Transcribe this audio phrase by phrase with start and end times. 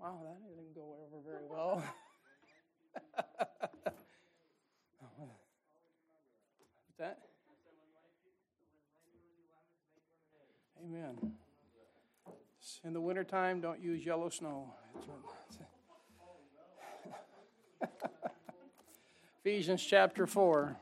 [0.00, 1.82] Wow, that didn't go over very well.
[6.86, 7.18] What's that?
[10.84, 11.32] Amen.
[12.84, 14.72] In the wintertime, don't use yellow snow.
[19.44, 20.76] Ephesians chapter 4.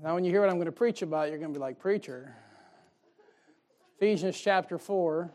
[0.00, 1.80] Now, when you hear what I'm going to preach about, you're going to be like,
[1.80, 2.32] Preacher.
[3.96, 5.28] Ephesians chapter 4.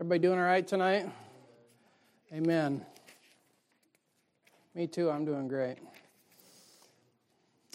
[0.00, 1.08] Everybody doing all right tonight?
[2.32, 2.84] Amen.
[4.74, 5.76] Me too, I'm doing great.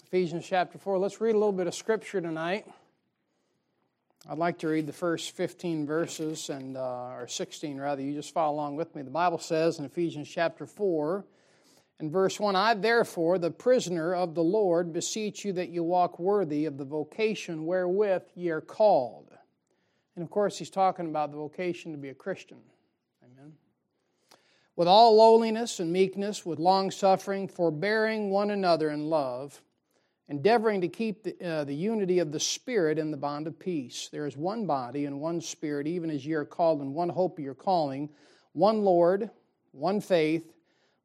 [0.04, 0.98] Ephesians chapter 4.
[0.98, 2.66] Let's read a little bit of scripture tonight.
[4.28, 8.02] I'd like to read the first 15 verses, and uh, or 16 rather.
[8.02, 9.00] You just follow along with me.
[9.00, 11.24] The Bible says in Ephesians chapter 4
[11.98, 16.18] in verse 1 I, therefore, the prisoner of the Lord, beseech you that you walk
[16.18, 19.32] worthy of the vocation wherewith ye are called.
[20.14, 22.58] And of course, he's talking about the vocation to be a Christian.
[23.24, 23.52] Amen.
[24.76, 29.62] With all lowliness and meekness, with long suffering, forbearing one another in love,
[30.28, 34.10] endeavoring to keep the, uh, the unity of the Spirit in the bond of peace.
[34.12, 37.38] There is one body and one Spirit, even as ye are called in one hope
[37.38, 38.10] of your calling,
[38.52, 39.30] one Lord,
[39.72, 40.55] one faith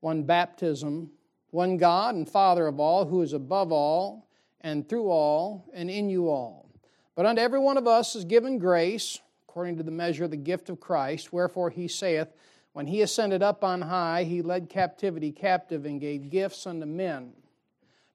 [0.02, 1.10] one baptism,
[1.52, 4.28] one God and Father of all, who is above all,
[4.60, 6.70] and through all, and in you all.
[7.16, 10.38] But unto every one of us is given grace, according to the measure of the
[10.38, 11.34] gift of Christ.
[11.34, 12.30] Wherefore he saith,
[12.74, 17.34] When he ascended up on high, he led captivity captive and gave gifts unto men.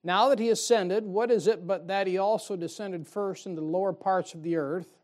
[0.03, 3.67] Now that he ascended, what is it but that he also descended first into the
[3.67, 4.97] lower parts of the earth?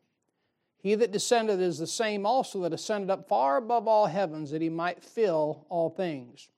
[0.78, 4.61] He that descended is the same also that ascended up far above all heavens, that
[4.61, 6.50] he might fill all things.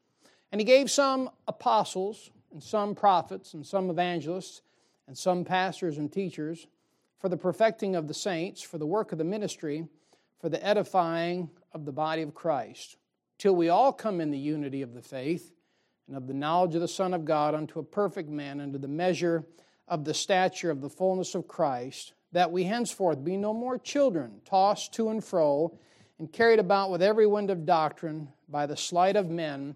[0.56, 4.62] And he gave some apostles, and some prophets, and some evangelists,
[5.06, 6.68] and some pastors and teachers
[7.20, 9.86] for the perfecting of the saints, for the work of the ministry,
[10.40, 12.96] for the edifying of the body of Christ,
[13.38, 15.52] till we all come in the unity of the faith
[16.08, 18.88] and of the knowledge of the Son of God unto a perfect man, unto the
[18.88, 19.44] measure
[19.90, 24.40] of the stature of the fullness of Christ, that we henceforth be no more children,
[24.46, 25.78] tossed to and fro,
[26.18, 29.76] and carried about with every wind of doctrine by the sleight of men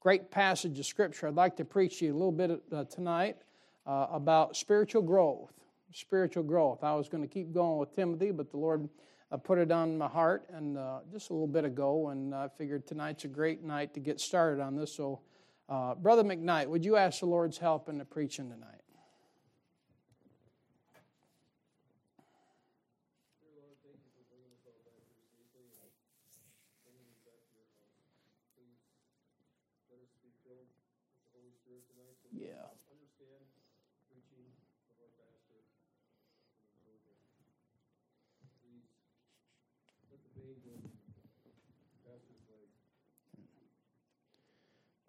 [0.00, 1.28] great passage of Scripture.
[1.28, 3.36] I'd like to preach to you a little bit uh, tonight
[3.86, 5.52] uh, about spiritual growth.
[5.92, 6.82] Spiritual growth.
[6.82, 8.88] I was going to keep going with Timothy, but the Lord
[9.30, 12.48] uh, put it on my heart and uh, just a little bit ago, and I
[12.48, 14.94] figured tonight's a great night to get started on this.
[14.94, 15.20] So,
[15.68, 18.80] uh, Brother McKnight, would you ask the Lord's help in the preaching tonight?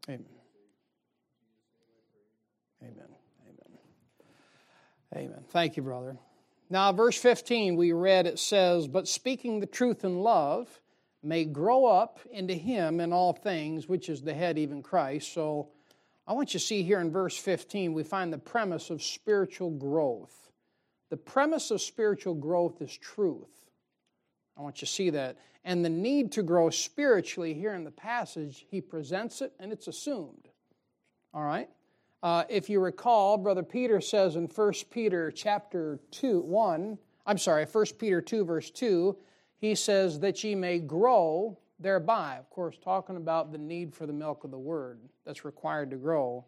[0.10, 0.26] Amen.
[2.82, 2.96] Amen.
[3.48, 3.80] Amen.
[5.16, 5.44] Amen.
[5.50, 6.18] Thank you, brother.
[6.70, 10.82] Now, verse 15, we read it says, But speaking the truth in love
[11.22, 15.34] may grow up into him in all things, which is the head, even Christ.
[15.34, 15.70] So
[16.28, 19.72] I want you to see here in verse 15, we find the premise of spiritual
[19.72, 20.52] growth.
[21.10, 23.61] The premise of spiritual growth is truth.
[24.62, 25.38] I want you to see that.
[25.66, 29.88] And the need to grow spiritually here in the passage, he presents it and it's
[29.88, 30.50] assumed.
[31.34, 31.68] All right?
[32.22, 37.66] Uh, if you recall, Brother Peter says in 1 Peter chapter 2, 1, I'm sorry,
[37.66, 39.18] 1 Peter 2, verse 2,
[39.58, 42.38] he says that ye may grow thereby.
[42.38, 45.98] Of course, talking about the need for the milk of the word that's required to
[45.98, 46.46] grow.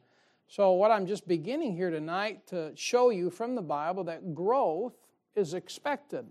[0.47, 4.93] So, what I'm just beginning here tonight to show you from the Bible that growth
[5.35, 6.27] is expected.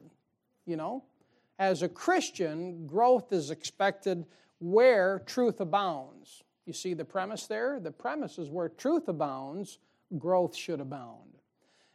[0.65, 1.03] You know,
[1.59, 4.27] as a Christian, growth is expected
[4.59, 6.43] where truth abounds.
[6.67, 7.81] You see the premise there?
[7.81, 9.79] The premise is where truth abounds,
[10.19, 11.39] growth should abound.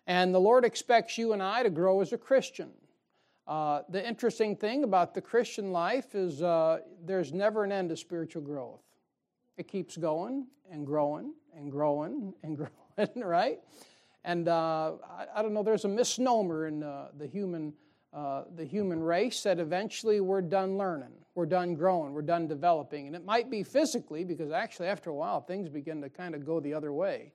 [0.06, 2.72] And the Lord expects you and I to grow as a Christian.
[3.48, 7.98] Uh, the interesting thing about the Christian life is uh, there's never an end to
[7.98, 8.82] spiritual growth.
[9.58, 12.58] It keeps going and growing and growing and
[12.98, 13.60] growing, right?
[14.26, 17.74] And uh, I, I, don't know, there's a misnomer in uh, the human.
[18.18, 23.06] Uh, the human race that eventually we're done learning, we're done growing, we're done developing.
[23.06, 26.44] And it might be physically, because actually, after a while, things begin to kind of
[26.44, 27.32] go the other way.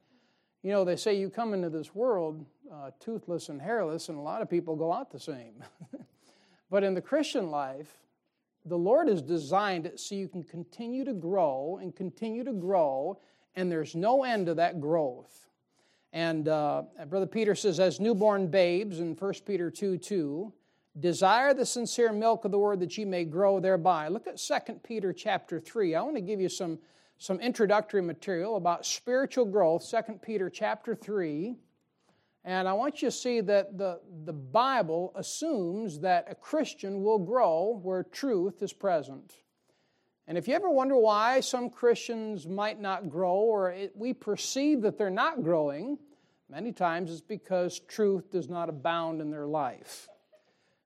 [0.64, 4.20] You know, they say you come into this world uh, toothless and hairless, and a
[4.20, 5.62] lot of people go out the same.
[6.70, 8.00] but in the Christian life,
[8.64, 13.20] the Lord has designed it so you can continue to grow and continue to grow,
[13.55, 15.46] and there's no end to that growth.
[16.12, 20.52] And uh, Brother Peter says, as newborn babes in 1 Peter 2 2,
[20.99, 24.09] desire the sincere milk of the word that ye may grow thereby.
[24.09, 25.94] Look at 2 Peter chapter 3.
[25.94, 26.79] I want to give you some,
[27.19, 31.56] some introductory material about spiritual growth, 2 Peter chapter 3.
[32.44, 37.19] And I want you to see that the, the Bible assumes that a Christian will
[37.19, 39.35] grow where truth is present.
[40.27, 44.83] And if you ever wonder why some Christians might not grow or it, we perceive
[44.83, 45.99] that they're not growing,
[46.49, 50.09] many times it's because truth does not abound in their life.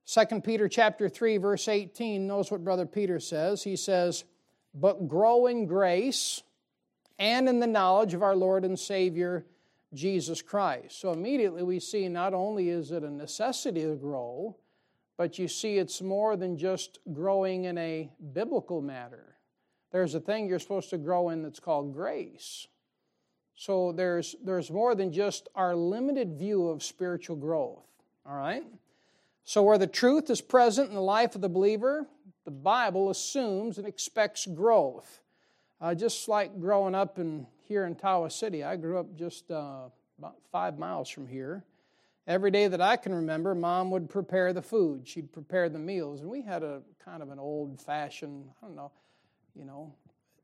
[0.07, 3.63] 2 Peter chapter 3 verse 18 knows what brother Peter says.
[3.63, 4.23] He says,
[4.73, 6.43] "But grow in grace
[7.19, 9.45] and in the knowledge of our Lord and Savior
[9.93, 10.99] Jesus Christ.
[10.99, 14.57] So immediately we see not only is it a necessity to grow,
[15.15, 19.35] but you see it's more than just growing in a biblical matter.
[19.91, 22.67] There's a thing you're supposed to grow in that's called grace.
[23.55, 27.85] So there's, there's more than just our limited view of spiritual growth.
[28.25, 28.63] All right?
[29.47, 32.05] So, where the truth is present in the life of the believer,
[32.43, 35.21] the Bible assumes and expects growth.
[35.79, 38.65] Uh, just like growing up in here in Tawas City.
[38.65, 39.83] I grew up just uh,
[40.19, 41.63] about five miles from here.
[42.27, 45.07] Every day that I can remember, mom would prepare the food.
[45.07, 46.19] She'd prepare the meals.
[46.19, 48.91] And we had a kind of an old fashioned, I don't know,
[49.55, 49.93] you know,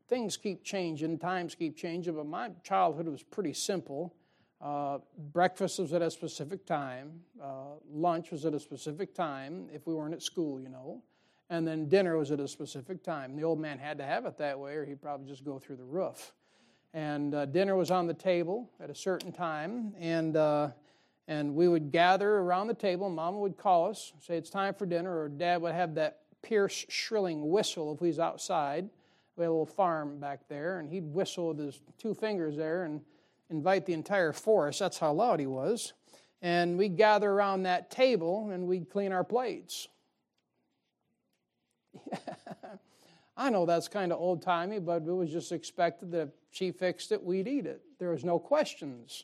[0.08, 4.16] things keep changing, times keep changing, but my childhood was pretty simple.
[4.64, 5.00] Uh,
[5.34, 7.12] breakfast was at a specific time,
[7.42, 11.04] uh, lunch was at a specific time if we weren't at school, you know,
[11.50, 13.36] and then dinner was at a specific time.
[13.36, 15.76] The old man had to have it that way, or he'd probably just go through
[15.76, 16.32] the roof
[16.94, 20.70] and uh, dinner was on the table at a certain time, and uh,
[21.28, 23.10] and we would gather around the table.
[23.10, 26.86] Mama would call us, say it's time for dinner, or Dad would have that pierce
[26.90, 28.90] shrilling whistle if was outside.
[29.36, 32.84] We had a little farm back there, and he'd whistle with his two fingers there
[32.84, 33.02] and
[33.54, 34.80] invite the entire forest.
[34.80, 35.94] That's how loud he was.
[36.42, 39.88] And we'd gather around that table and we'd clean our plates.
[43.38, 46.72] I know that's kind of old timey, but it was just expected that if she
[46.72, 47.82] fixed it, we'd eat it.
[47.98, 49.24] There was no questions.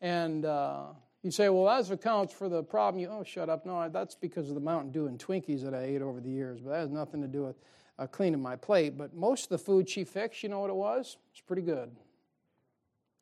[0.00, 0.86] And uh,
[1.22, 3.00] you say, well, that accounts for the problem.
[3.00, 3.64] You, oh, shut up.
[3.64, 6.60] No, that's because of the Mountain Dew and Twinkies that I ate over the years,
[6.60, 7.56] but that has nothing to do with
[7.98, 8.98] uh, cleaning my plate.
[8.98, 11.16] But most of the food she fixed, you know what it was?
[11.32, 11.90] It's pretty good.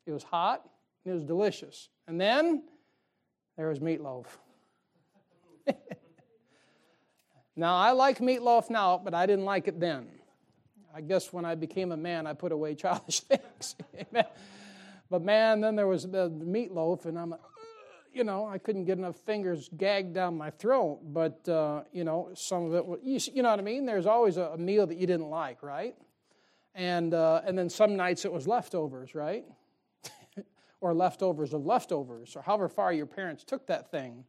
[0.06, 0.68] It was hot,
[1.04, 1.88] it was delicious.
[2.06, 2.64] And then
[3.56, 4.26] there was meatloaf.
[7.54, 10.08] Now, I like meatloaf now, but I didn't like it then.
[10.94, 13.76] I guess when I became a man, I put away childish things.
[15.10, 17.34] but man, then there was the meatloaf, and I'm,
[18.12, 21.00] you know, I couldn't get enough fingers gagged down my throat.
[21.04, 23.84] But, uh, you know, some of it, you, you know what I mean?
[23.84, 25.94] There's always a meal that you didn't like, right?
[26.74, 29.44] And, uh, and then some nights it was leftovers, right?
[30.82, 34.24] Or leftovers of leftovers, or however far your parents took that thing.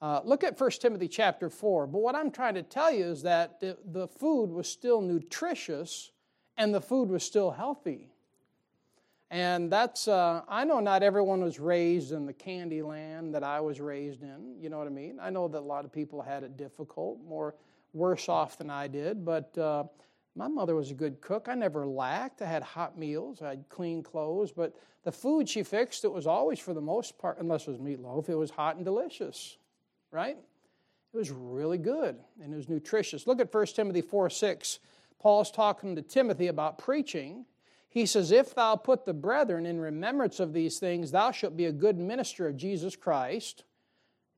[0.00, 1.88] Uh, look at 1 Timothy chapter 4.
[1.88, 6.12] But what I'm trying to tell you is that the, the food was still nutritious
[6.56, 8.12] and the food was still healthy.
[9.30, 13.60] And that's, uh, I know not everyone was raised in the candy land that I
[13.60, 14.54] was raised in.
[14.60, 15.18] You know what I mean?
[15.20, 17.56] I know that a lot of people had it difficult, more
[17.92, 19.24] worse off than I did.
[19.24, 19.84] But uh,
[20.38, 21.48] my mother was a good cook.
[21.48, 22.40] I never lacked.
[22.40, 24.52] I had hot meals, I had clean clothes.
[24.52, 27.80] But the food she fixed, it was always, for the most part, unless it was
[27.80, 29.58] meatloaf, it was hot and delicious
[30.10, 30.36] right?
[31.12, 33.26] It was really good and it was nutritious.
[33.26, 34.78] Look at 1 Timothy 4 6.
[35.18, 37.44] Paul's talking to Timothy about preaching.
[37.88, 41.64] He says, If thou put the brethren in remembrance of these things, thou shalt be
[41.64, 43.64] a good minister of Jesus Christ,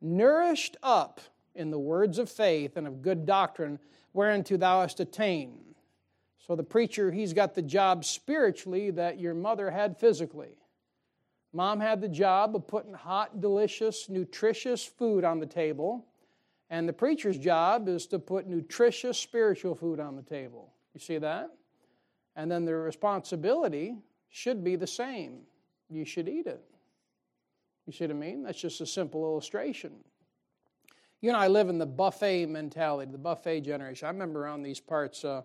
[0.01, 1.21] nourished up
[1.55, 3.79] in the words of faith and of good doctrine,
[4.15, 5.70] whereunto thou hast attained.
[6.47, 10.57] So the preacher, he's got the job spiritually that your mother had physically.
[11.53, 16.07] Mom had the job of putting hot, delicious, nutritious food on the table,
[16.71, 20.73] and the preacher's job is to put nutritious spiritual food on the table.
[20.95, 21.51] You see that?
[22.37, 23.97] And then the responsibility
[24.29, 25.41] should be the same.
[25.89, 26.63] You should eat it.
[27.87, 28.45] You see what I mean?
[28.45, 29.93] That's just a simple illustration.
[31.21, 34.07] You know, I live in the buffet mentality, the buffet generation.
[34.07, 35.43] I remember around these parts uh,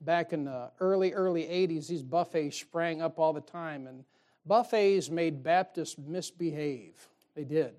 [0.00, 3.86] back in the early, early 80s, these buffets sprang up all the time.
[3.86, 4.04] And
[4.46, 7.08] buffets made Baptists misbehave.
[7.34, 7.74] They did.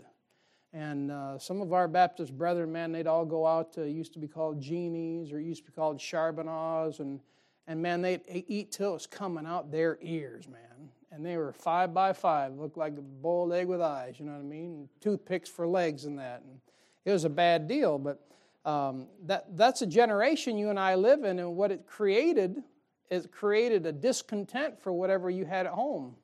[0.73, 4.19] And uh, some of our Baptist brethren, man, they'd all go out to, used to
[4.19, 6.99] be called genies or used to be called charbonnages.
[6.99, 7.21] And,
[7.65, 10.89] and man, they'd eat till it was coming out their ears, man.
[11.11, 14.33] And they were five by five, looked like a boiled egg with eyes, you know
[14.33, 14.73] what I mean?
[14.73, 16.41] And toothpicks for legs and that.
[16.41, 16.59] And
[17.05, 17.97] it was a bad deal.
[17.97, 18.19] But
[18.65, 22.63] um, that, that's a generation you and I live in, and what it created
[23.11, 26.15] is created a discontent for whatever you had at home.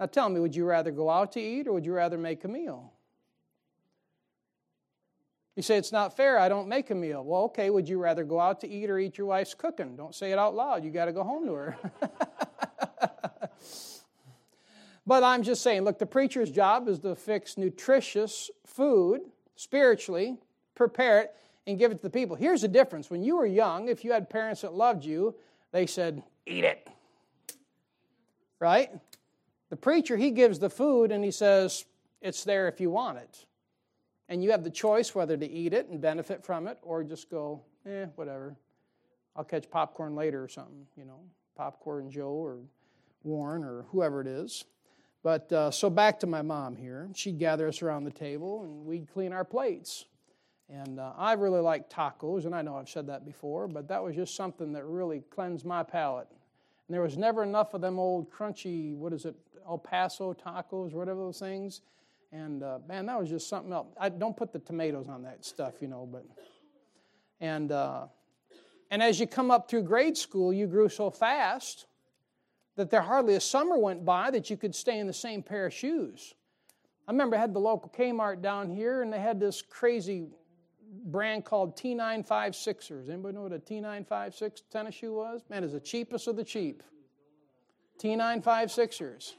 [0.00, 2.42] Now tell me, would you rather go out to eat or would you rather make
[2.44, 2.92] a meal?
[5.54, 7.22] You say it's not fair, I don't make a meal.
[7.22, 9.96] Well, okay, would you rather go out to eat or eat your wife's cooking?
[9.96, 11.76] Don't say it out loud, you got to go home to her.
[15.06, 19.20] but I'm just saying, look, the preacher's job is to fix nutritious food
[19.54, 20.38] spiritually,
[20.74, 21.34] prepare it,
[21.66, 22.36] and give it to the people.
[22.36, 23.10] Here's the difference.
[23.10, 25.34] When you were young, if you had parents that loved you,
[25.70, 26.88] they said, eat it.
[28.58, 28.90] Right?
[29.70, 31.84] The preacher, he gives the food and he says,
[32.20, 33.46] It's there if you want it.
[34.28, 37.30] And you have the choice whether to eat it and benefit from it or just
[37.30, 38.56] go, eh, whatever.
[39.34, 41.20] I'll catch popcorn later or something, you know,
[41.56, 42.58] Popcorn Joe or
[43.24, 44.64] Warren or whoever it is.
[45.22, 47.08] But uh, so back to my mom here.
[47.14, 50.04] She'd gather us around the table and we'd clean our plates.
[50.68, 54.02] And uh, I really like tacos, and I know I've said that before, but that
[54.02, 56.28] was just something that really cleansed my palate.
[56.30, 60.92] And there was never enough of them old crunchy, what is it, El Paso tacos,
[60.92, 61.82] whatever those things.
[62.32, 63.88] And uh, man, that was just something else.
[64.00, 66.24] I don't put the tomatoes on that stuff, you know, but
[67.40, 68.06] and uh,
[68.90, 71.86] and as you come up through grade school, you grew so fast
[72.76, 75.66] that there hardly a summer went by that you could stay in the same pair
[75.66, 76.34] of shoes.
[77.06, 80.28] I remember I had the local Kmart down here, and they had this crazy
[80.92, 83.08] brand called T956ers.
[83.08, 85.42] Anybody know what a T956 tennis shoe was?
[85.48, 86.82] Man, it's the cheapest of the cheap.
[88.00, 89.34] T956ers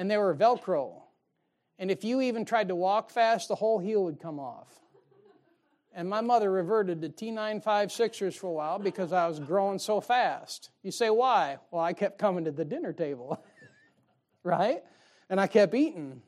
[0.00, 1.02] and they were Velcro.
[1.78, 4.68] And if you even tried to walk fast, the whole heel would come off.
[5.94, 10.70] And my mother reverted to T956ers for a while because I was growing so fast.
[10.82, 11.58] You say, why?
[11.70, 13.44] Well, I kept coming to the dinner table,
[14.42, 14.82] right?
[15.28, 16.22] And I kept eating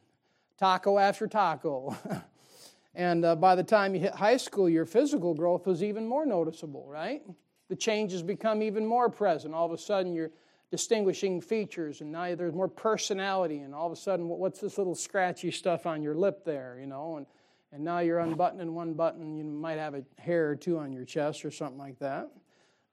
[0.59, 1.97] taco after taco.
[2.95, 6.27] and uh, by the time you hit high school, your physical growth was even more
[6.27, 7.23] noticeable, right?
[7.69, 9.55] The changes become even more present.
[9.55, 10.31] All of a sudden, you're
[10.71, 14.95] distinguishing features, and now there's more personality, and all of a sudden, what's this little
[14.95, 17.19] scratchy stuff on your lip there, you know?
[17.19, 17.27] And,
[17.73, 21.05] and now you're unbuttoning one button, you might have a hair or two on your
[21.05, 22.31] chest or something like that.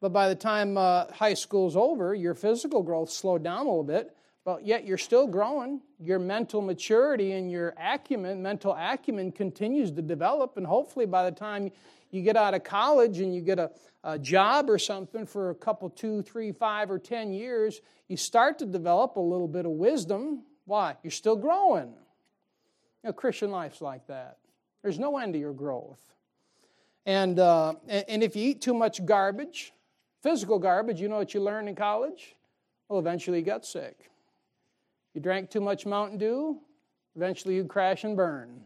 [0.01, 3.83] But by the time uh, high school's over, your physical growth slowed down a little
[3.83, 4.15] bit,
[4.49, 5.79] but yet you're still growing.
[5.99, 11.35] Your mental maturity and your acumen, mental acumen continues to develop, and hopefully by the
[11.35, 11.69] time
[12.09, 13.69] you get out of college and you get a,
[14.03, 18.57] a job or something for a couple, two, three, five, or ten years, you start
[18.57, 20.41] to develop a little bit of wisdom.
[20.65, 20.95] Why?
[21.03, 21.89] You're still growing.
[23.03, 24.37] You know, Christian life's like that.
[24.81, 26.03] There's no end to your growth.
[27.05, 29.73] And, uh, and if you eat too much garbage,
[30.23, 32.35] physical garbage, you know what you learn in college?
[32.87, 34.09] Well, eventually you get sick.
[35.13, 36.59] You drank too much Mountain Dew,
[37.15, 38.61] eventually you crash and burn.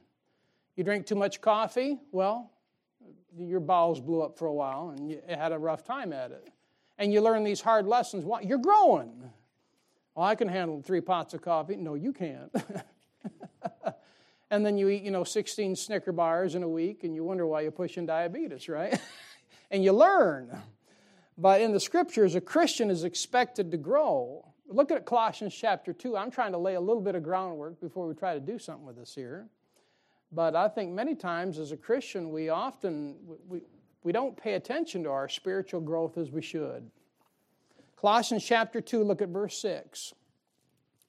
[0.76, 2.52] You drink too much coffee, well,
[3.38, 6.50] your bowels blew up for a while and you had a rough time at it.
[6.98, 8.24] And you learn these hard lessons.
[8.24, 8.42] Why?
[8.42, 9.30] You're growing.
[10.16, 11.76] Well, I can handle three pots of coffee.
[11.76, 12.54] No, you can't.
[14.52, 17.48] and then you eat, you know, 16 Snicker bars in a week and you wonder
[17.48, 19.00] why you're pushing diabetes, right?
[19.72, 20.56] and you learn.
[21.38, 24.53] But in the scriptures, a Christian is expected to grow.
[24.68, 26.16] Look at Colossians chapter 2.
[26.16, 28.86] I'm trying to lay a little bit of groundwork before we try to do something
[28.86, 29.48] with this here.
[30.32, 33.16] But I think many times as a Christian, we often
[33.48, 33.62] we,
[34.04, 36.90] we don't pay attention to our spiritual growth as we should.
[37.98, 40.14] Colossians chapter 2, look at verse 6.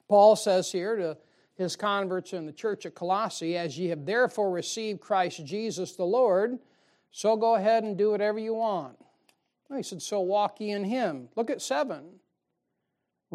[0.07, 1.17] Paul says here to
[1.55, 6.05] his converts in the church at Colossae, As ye have therefore received Christ Jesus the
[6.05, 6.59] Lord,
[7.11, 8.97] so go ahead and do whatever you want.
[9.75, 11.29] He said, So walk ye in him.
[11.35, 12.03] Look at 7.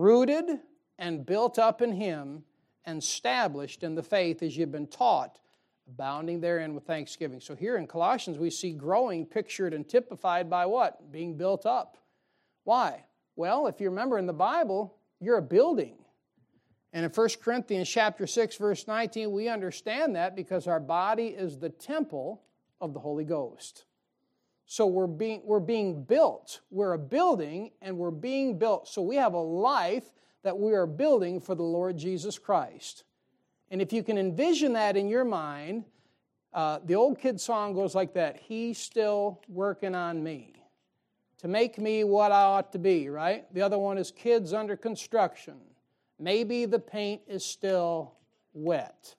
[0.00, 0.60] Rooted
[0.98, 2.42] and built up in him,
[2.86, 5.38] and established in the faith as you've been taught
[5.86, 7.38] abounding therein with thanksgiving.
[7.38, 11.12] So here in Colossians, we see growing pictured and typified by what?
[11.12, 11.98] Being built up.
[12.64, 13.04] Why?
[13.36, 15.96] Well, if you remember in the Bible, you're a building.
[16.94, 21.58] And in 1 Corinthians chapter 6, verse 19, we understand that because our body is
[21.58, 22.40] the temple
[22.80, 23.84] of the Holy Ghost.
[24.70, 26.60] So we're being, we're being built.
[26.70, 28.86] We're a building and we're being built.
[28.86, 30.04] So we have a life
[30.44, 33.02] that we are building for the Lord Jesus Christ.
[33.72, 35.86] And if you can envision that in your mind,
[36.54, 40.52] uh, the old kid song goes like that He's still working on me
[41.38, 43.52] to make me what I ought to be, right?
[43.52, 45.56] The other one is Kids Under Construction.
[46.20, 48.12] maybe the paint is still
[48.54, 49.16] wet.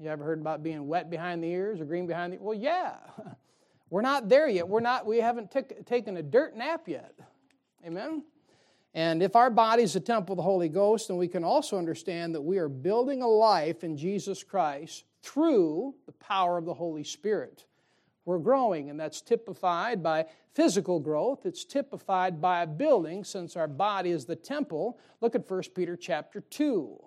[0.00, 2.96] You ever heard about being wet behind the ears or green behind the Well, yeah.
[3.90, 4.68] We're not there yet.
[4.68, 7.14] We're not we haven't t- taken a dirt nap yet.
[7.86, 8.22] Amen.
[8.94, 11.78] And if our body is a temple of the Holy Ghost, then we can also
[11.78, 16.74] understand that we are building a life in Jesus Christ through the power of the
[16.74, 17.66] Holy Spirit.
[18.24, 21.46] We're growing, and that's typified by physical growth.
[21.46, 24.98] It's typified by a building, since our body is the temple.
[25.20, 26.98] Look at 1 Peter chapter 2.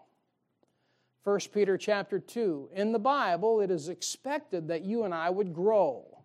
[1.24, 2.70] 1 Peter chapter 2.
[2.74, 6.21] In the Bible, it is expected that you and I would grow.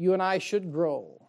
[0.00, 1.20] You and I should grow.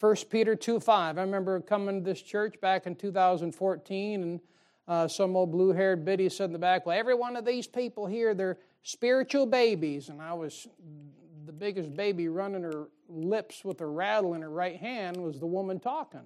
[0.00, 1.18] 1 Peter 2 5.
[1.18, 4.40] I remember coming to this church back in 2014, and
[4.88, 7.66] uh, some old blue haired biddy said in the back, Well, every one of these
[7.66, 10.08] people here, they're spiritual babies.
[10.08, 10.66] And I was
[11.44, 15.46] the biggest baby running her lips with a rattle in her right hand was the
[15.46, 16.24] woman talking.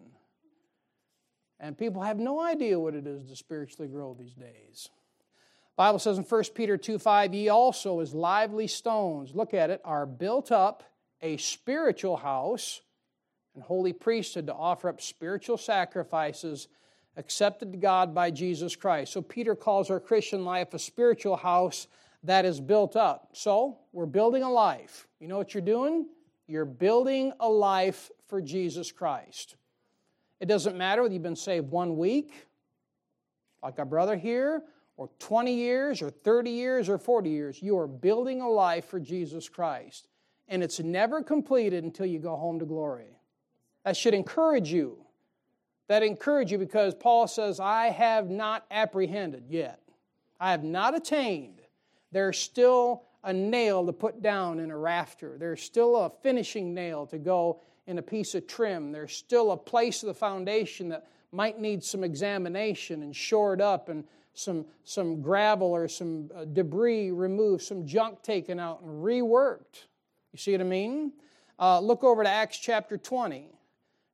[1.59, 4.89] And people have no idea what it is to spiritually grow these days.
[5.79, 9.81] Bible says in 1 Peter 2 5, ye also as lively stones, look at it,
[9.85, 10.83] are built up
[11.23, 12.81] a spiritual house
[13.55, 16.67] and holy priesthood to offer up spiritual sacrifices
[17.17, 19.13] accepted to God by Jesus Christ.
[19.13, 21.87] So Peter calls our Christian life a spiritual house
[22.25, 23.29] that is built up.
[23.35, 25.07] So we're building a life.
[25.21, 26.09] You know what you're doing?
[26.49, 29.55] You're building a life for Jesus Christ.
[30.41, 32.33] It doesn't matter whether you've been saved one week,
[33.63, 34.65] like our brother here,
[34.99, 37.63] or 20 years, or 30 years, or 40 years.
[37.63, 40.09] You are building a life for Jesus Christ.
[40.49, 43.17] And it's never completed until you go home to glory.
[43.85, 44.99] That should encourage you.
[45.87, 49.81] That encourage you because Paul says, I have not apprehended yet.
[50.41, 51.61] I have not attained.
[52.11, 55.37] There's still a nail to put down in a rafter.
[55.39, 58.91] There's still a finishing nail to go in a piece of trim.
[58.91, 63.89] There's still a place of the foundation that might need some examination and shored up
[63.89, 64.05] and
[64.39, 69.87] some, some gravel or some uh, debris removed, some junk taken out and reworked.
[70.33, 71.13] You see what I mean?
[71.59, 73.51] Uh, look over to Acts chapter 20.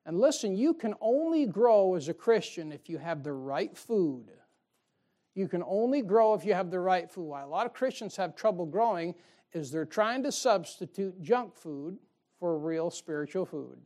[0.06, 4.30] And listen, you can only grow as a Christian if you have the right food.
[5.34, 7.24] You can only grow if you have the right food.
[7.24, 9.14] Why a lot of Christians have trouble growing
[9.52, 11.98] is they're trying to substitute junk food
[12.38, 13.78] for real spiritual food.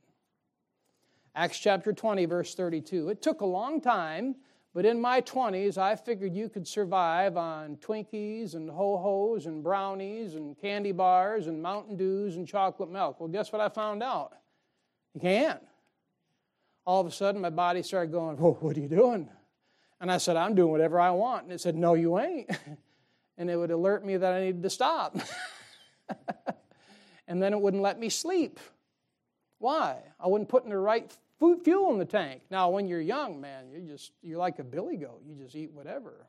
[1.34, 3.08] Acts chapter 20, verse 32.
[3.08, 4.36] It took a long time,
[4.78, 9.60] but in my 20s, I figured you could survive on Twinkies and Ho Ho's and
[9.60, 13.18] brownies and candy bars and Mountain Dews and chocolate milk.
[13.18, 14.34] Well, guess what I found out?
[15.14, 15.60] You can't.
[16.86, 19.28] All of a sudden, my body started going, Whoa, what are you doing?
[20.00, 21.42] And I said, I'm doing whatever I want.
[21.42, 22.48] And it said, No, you ain't.
[23.36, 25.16] And it would alert me that I needed to stop.
[27.26, 28.60] and then it wouldn't let me sleep.
[29.58, 29.96] Why?
[30.20, 32.42] I wasn't putting the right fuel in the tank.
[32.50, 35.22] Now, when you're young, man, you just you're like a billy goat.
[35.26, 36.26] You just eat whatever,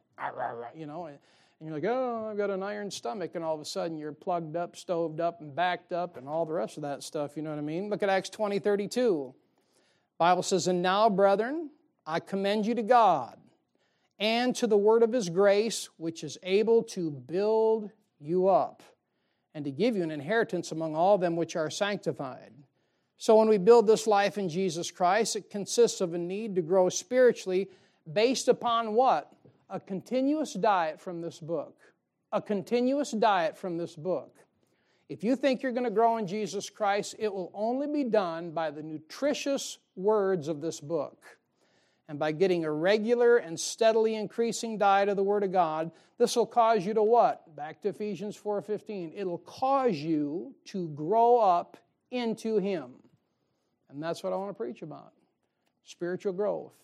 [0.76, 1.06] you know.
[1.08, 1.18] And,
[1.62, 4.56] you're like, oh, I've got an iron stomach, and all of a sudden you're plugged
[4.56, 7.36] up, stoved up, and backed up, and all the rest of that stuff.
[7.36, 7.90] You know what I mean?
[7.90, 9.36] Look at Acts 20, 32.
[10.18, 11.70] Bible says, And now, brethren,
[12.06, 13.38] I commend you to God
[14.20, 18.82] and to the word of his grace, which is able to build you up
[19.54, 22.54] and to give you an inheritance among all them which are sanctified.
[23.22, 26.62] So, when we build this life in Jesus Christ, it consists of a need to
[26.62, 27.70] grow spiritually
[28.14, 29.34] based upon what?
[29.70, 31.76] A continuous diet from this book.
[32.32, 34.38] A continuous diet from this book.
[35.10, 38.52] If you think you're going to grow in Jesus Christ, it will only be done
[38.52, 41.22] by the nutritious words of this book
[42.08, 46.36] and by getting a regular and steadily increasing diet of the word of god this
[46.36, 51.78] will cause you to what back to ephesians 4.15 it'll cause you to grow up
[52.12, 52.94] into him
[53.90, 55.14] and that's what i want to preach about
[55.84, 56.76] spiritual growth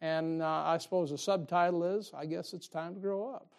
[0.00, 3.52] and uh, i suppose the subtitle is i guess it's time to grow up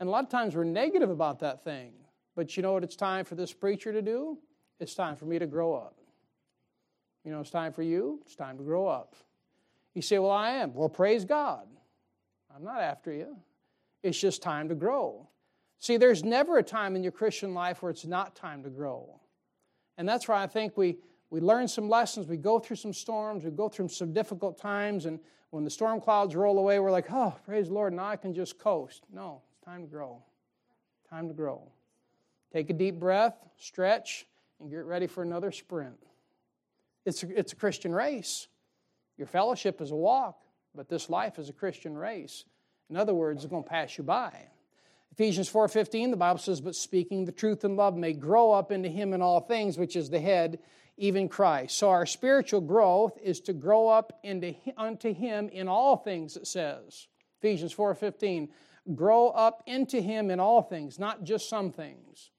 [0.00, 1.92] and a lot of times we're negative about that thing
[2.34, 4.38] but you know what it's time for this preacher to do
[4.80, 5.98] it's time for me to grow up
[7.24, 9.14] you know it's time for you it's time to grow up
[9.94, 10.74] you say, Well, I am.
[10.74, 11.66] Well, praise God.
[12.54, 13.36] I'm not after you.
[14.02, 15.28] It's just time to grow.
[15.78, 19.20] See, there's never a time in your Christian life where it's not time to grow.
[19.98, 20.98] And that's why I think we,
[21.32, 25.06] we learn some lessons, we go through some storms, we go through some difficult times,
[25.06, 25.18] and
[25.48, 28.34] when the storm clouds roll away, we're like, oh, praise the Lord, now I can
[28.34, 29.04] just coast.
[29.10, 30.22] No, it's time to grow.
[31.08, 31.62] Time to grow.
[32.52, 34.26] Take a deep breath, stretch,
[34.60, 35.96] and get ready for another sprint.
[37.06, 38.46] It's a, it's a Christian race.
[39.16, 40.38] Your fellowship is a walk,
[40.74, 42.44] but this life is a Christian race.
[42.90, 44.34] In other words, it's going to pass you by.
[45.12, 48.88] Ephesians 4:15 the Bible says but speaking the truth in love may grow up into
[48.88, 50.58] him in all things which is the head
[51.02, 51.78] even Christ.
[51.78, 56.46] So our spiritual growth is to grow up into, unto him in all things, it
[56.46, 57.08] says.
[57.40, 58.48] Ephesians 4:15.
[58.94, 62.30] Grow up into him in all things, not just some things.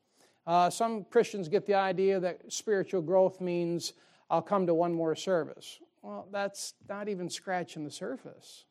[0.48, 3.94] Uh, some Christians get the idea that spiritual growth means
[4.30, 5.80] I'll come to one more service.
[6.02, 8.64] Well, that's not even scratching the surface.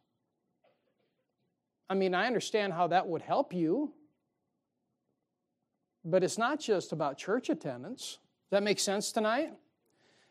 [1.91, 3.93] I mean, I understand how that would help you,
[6.03, 8.19] but it's not just about church attendance.
[8.51, 9.53] Does that make sense tonight?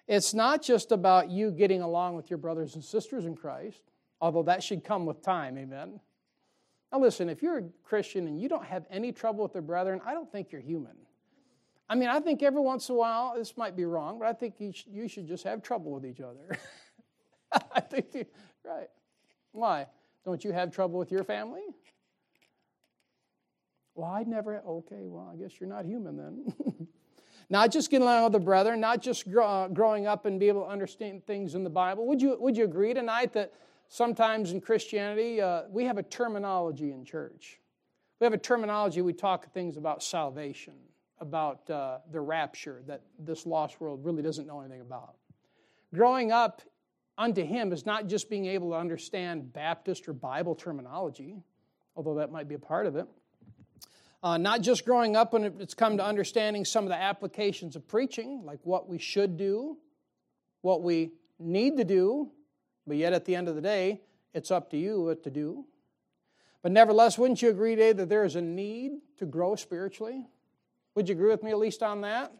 [0.07, 3.81] It's not just about you getting along with your brothers and sisters in Christ,
[4.19, 5.99] although that should come with time, amen.
[6.91, 10.01] Now, listen, if you're a Christian and you don't have any trouble with the brethren,
[10.05, 10.95] I don't think you're human.
[11.89, 14.33] I mean, I think every once in a while, this might be wrong, but I
[14.33, 16.57] think you, should just have trouble with each other.
[17.75, 18.25] I think, you,
[18.63, 18.87] right.
[19.51, 19.87] Why?
[20.23, 21.63] Don't you have trouble with your family?
[23.95, 26.87] Well, I'd never, okay, well, I guess you're not human then.
[27.51, 30.47] not just getting along with the brethren, not just grow, uh, growing up and be
[30.47, 32.07] able to understand things in the Bible.
[32.07, 33.51] Would you, would you agree tonight that
[33.89, 37.59] sometimes in Christianity, uh, we have a terminology in church?
[38.21, 40.75] We have a terminology, we talk things about salvation,
[41.19, 45.15] about uh, the rapture that this lost world really doesn't know anything about.
[45.93, 46.61] Growing up
[47.17, 51.35] unto Him is not just being able to understand Baptist or Bible terminology,
[51.97, 53.07] although that might be a part of it.
[54.23, 57.87] Uh, not just growing up when it's come to understanding some of the applications of
[57.87, 59.77] preaching, like what we should do,
[60.61, 62.29] what we need to do,
[62.85, 64.01] but yet at the end of the day,
[64.33, 65.65] it's up to you what to do.
[66.61, 70.27] But nevertheless, wouldn't you agree Dave, that there is a need to grow spiritually?
[70.93, 72.31] Would you agree with me at least on that?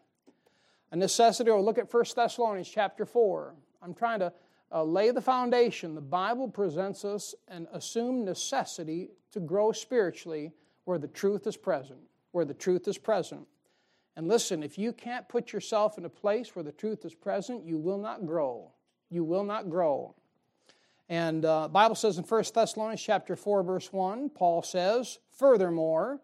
[0.92, 3.56] A necessity, or look at 1 Thessalonians chapter 4.
[3.82, 4.32] I'm trying to
[4.72, 5.96] uh, lay the foundation.
[5.96, 10.52] The Bible presents us an assumed necessity to grow spiritually
[10.86, 12.00] where the truth is present,
[12.32, 13.48] where the truth is present.
[14.16, 17.66] And listen, if you can't put yourself in a place where the truth is present,
[17.66, 18.72] you will not grow.
[19.10, 20.16] You will not grow.
[21.10, 26.20] And uh, Bible says in 1 Thessalonians chapter 4, verse 1, Paul says, Furthermore,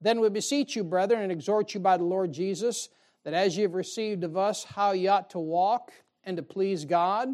[0.00, 2.90] then we beseech you, brethren, and exhort you by the Lord Jesus,
[3.24, 5.92] that as you have received of us how you ought to walk
[6.24, 7.28] and to please God,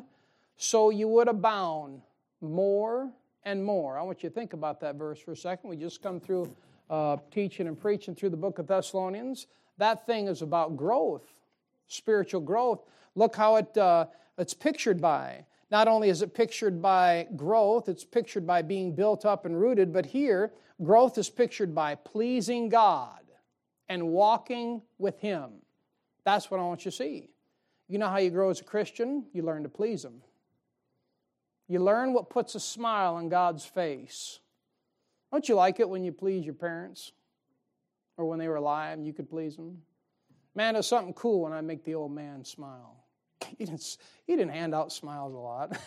[0.57, 2.03] so you would abound
[2.41, 3.11] more
[3.45, 3.99] and more.
[3.99, 5.71] I want you to think about that verse for a second.
[5.71, 6.55] We just come through
[6.91, 9.47] uh, teaching and preaching through the book of Thessalonians.
[9.79, 11.25] That thing is about growth,
[11.89, 12.85] spiritual growth.
[13.15, 14.07] Look how it, uh,
[14.39, 15.45] it's pictured by.
[15.71, 19.93] Not only is it pictured by growth, it's pictured by being built up and rooted,
[19.93, 20.53] but here,
[20.83, 23.21] growth is pictured by pleasing God
[23.89, 25.51] and walking with Him.
[26.25, 27.31] That's what I want you to see.
[27.89, 29.25] You know how you grow as a Christian?
[29.33, 30.23] You learn to please Him.
[31.73, 34.41] You learn what puts a smile on God's face.
[35.33, 37.13] Don't you like it when you please your parents?
[38.19, 39.81] Or when they were alive and you could please them?
[40.55, 42.99] Man, it's something cool when I make the old man smile.
[43.57, 45.79] He didn't, he didn't hand out smiles a lot.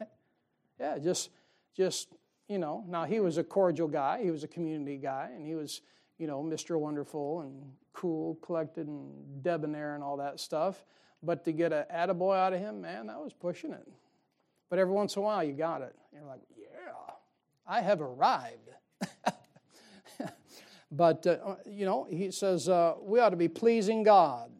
[0.80, 1.28] yeah, just,
[1.76, 2.08] just,
[2.48, 4.22] you know, now he was a cordial guy.
[4.22, 5.82] He was a community guy, and he was,
[6.16, 6.80] you know, Mr.
[6.80, 10.86] Wonderful and cool, collected, and debonair and all that stuff.
[11.22, 13.86] But to get an attaboy out of him, man, that was pushing it.
[14.68, 15.94] But every once in a while, you got it.
[16.12, 16.92] You're like, yeah,
[17.66, 18.70] I have arrived.
[20.90, 24.50] but, uh, you know, he says uh, we ought to be pleasing God.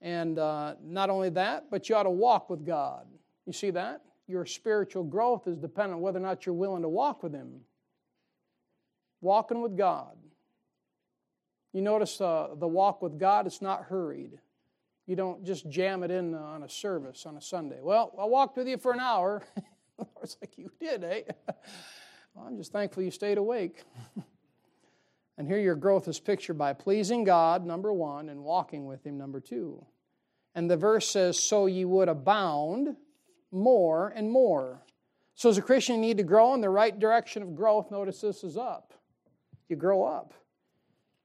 [0.00, 3.06] And uh, not only that, but you ought to walk with God.
[3.46, 4.02] You see that?
[4.26, 7.60] Your spiritual growth is dependent on whether or not you're willing to walk with Him.
[9.20, 10.16] Walking with God.
[11.72, 14.38] You notice uh, the walk with God, it's not hurried.
[15.06, 17.80] You don't just jam it in on a service on a Sunday.
[17.82, 19.42] Well, I walked with you for an hour.
[20.22, 21.22] it's like you did, eh?
[22.34, 23.84] well, I'm just thankful you stayed awake.
[25.38, 29.18] and here your growth is pictured by pleasing God, number one, and walking with Him,
[29.18, 29.84] number two.
[30.54, 32.96] And the verse says, So ye would abound
[33.50, 34.80] more and more.
[35.34, 37.90] So, as a Christian, you need to grow in the right direction of growth.
[37.90, 38.94] Notice this is up.
[39.68, 40.32] You grow up.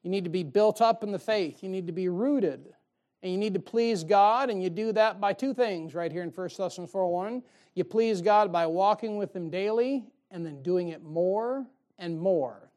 [0.04, 1.62] You need to be built up in the faith.
[1.62, 2.74] You need to be rooted
[3.22, 6.24] and you need to please God, and you do that by two things right here
[6.24, 7.44] in 1 Thessalonians 4 1.
[7.76, 11.66] You please God by walking with Him daily and then doing it more
[11.98, 12.72] and more.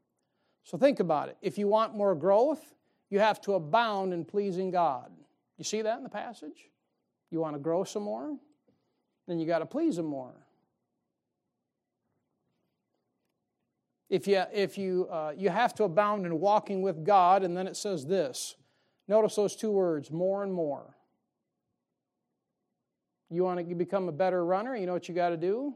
[0.64, 1.36] So think about it.
[1.42, 2.74] If you want more growth,
[3.10, 5.10] you have to abound in pleasing God.
[5.58, 6.70] You see that in the passage?
[7.30, 8.36] You want to grow some more?
[9.28, 10.34] Then you got to please Him more.
[14.08, 17.66] If you, if you, uh, you have to abound in walking with God, and then
[17.66, 18.56] it says this
[19.08, 20.96] Notice those two words more and more.
[23.30, 24.76] You want to become a better runner?
[24.76, 25.74] You know what you got to do?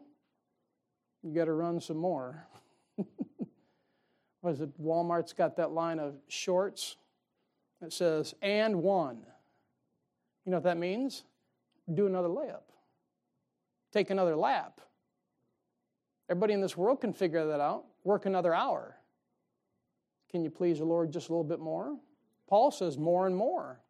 [1.23, 2.47] You got to run some more.
[4.43, 6.97] Was it Walmart's got that line of shorts
[7.81, 9.19] that says, and one.
[10.45, 11.25] You know what that means?
[11.95, 12.63] do another layup,
[13.93, 14.81] take another lap.
[16.29, 17.85] Everybody in this world can figure that out.
[18.03, 18.97] Work another hour.
[20.31, 21.97] Can you please the Lord just a little bit more?
[22.49, 23.81] Paul says more and more.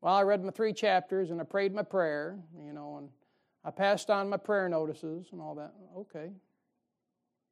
[0.00, 3.08] Well, I read my three chapters and I prayed my prayer, you know, and
[3.64, 5.72] I passed on my prayer notices and all that.
[5.96, 6.30] Okay.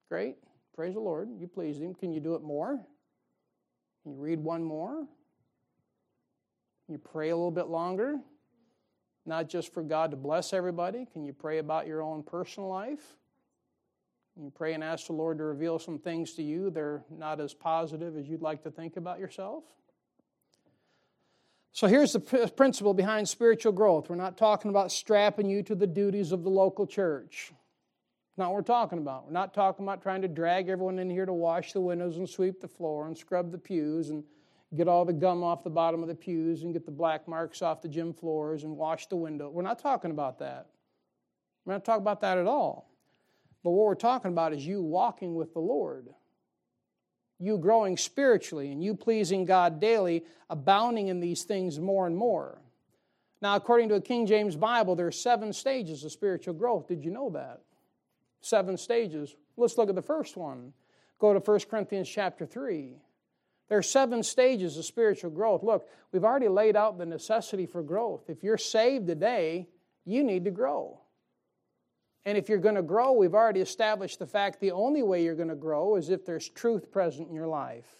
[0.08, 0.36] Great.
[0.74, 1.28] Praise the Lord.
[1.38, 1.94] You pleased Him.
[1.94, 2.78] Can you do it more?
[4.02, 5.06] Can you read one more?
[6.86, 8.18] Can you pray a little bit longer?
[9.24, 11.06] Not just for God to bless everybody.
[11.10, 13.16] Can you pray about your own personal life?
[14.36, 17.52] You pray and ask the Lord to reveal some things to you They're not as
[17.52, 19.64] positive as you'd like to think about yourself?
[21.74, 22.20] So here's the
[22.54, 24.10] principle behind spiritual growth.
[24.10, 27.52] We're not talking about strapping you to the duties of the local church.
[28.36, 29.26] Not what we're talking about.
[29.26, 32.28] We're not talking about trying to drag everyone in here to wash the windows and
[32.28, 34.22] sweep the floor and scrub the pews and
[34.74, 37.62] get all the gum off the bottom of the pews and get the black marks
[37.62, 39.48] off the gym floors and wash the window.
[39.48, 40.66] We're not talking about that.
[41.64, 42.91] We're not talking about that at all.
[43.62, 46.08] But what we're talking about is you walking with the Lord
[47.42, 52.60] you growing spiritually and you pleasing God daily, abounding in these things more and more.
[53.40, 56.86] Now, according to a King James Bible, there are seven stages of spiritual growth.
[56.86, 57.60] Did you know that?
[58.40, 59.34] Seven stages.
[59.56, 60.72] Let's look at the first one.
[61.18, 62.94] Go to 1 Corinthians chapter 3.
[63.68, 65.64] There are seven stages of spiritual growth.
[65.64, 68.28] Look, we've already laid out the necessity for growth.
[68.28, 69.66] If you're saved today,
[70.04, 71.00] you need to grow.
[72.24, 75.34] And if you're going to grow, we've already established the fact the only way you're
[75.34, 77.96] going to grow is if there's truth present in your life.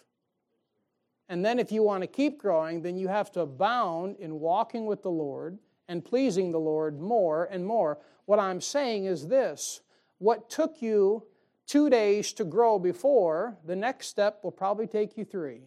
[1.29, 4.85] And then if you want to keep growing, then you have to abound in walking
[4.85, 5.57] with the Lord
[5.87, 7.99] and pleasing the Lord more and more.
[8.25, 9.81] What I'm saying is this
[10.19, 11.23] what took you
[11.65, 15.61] two days to grow before, the next step will probably take you three.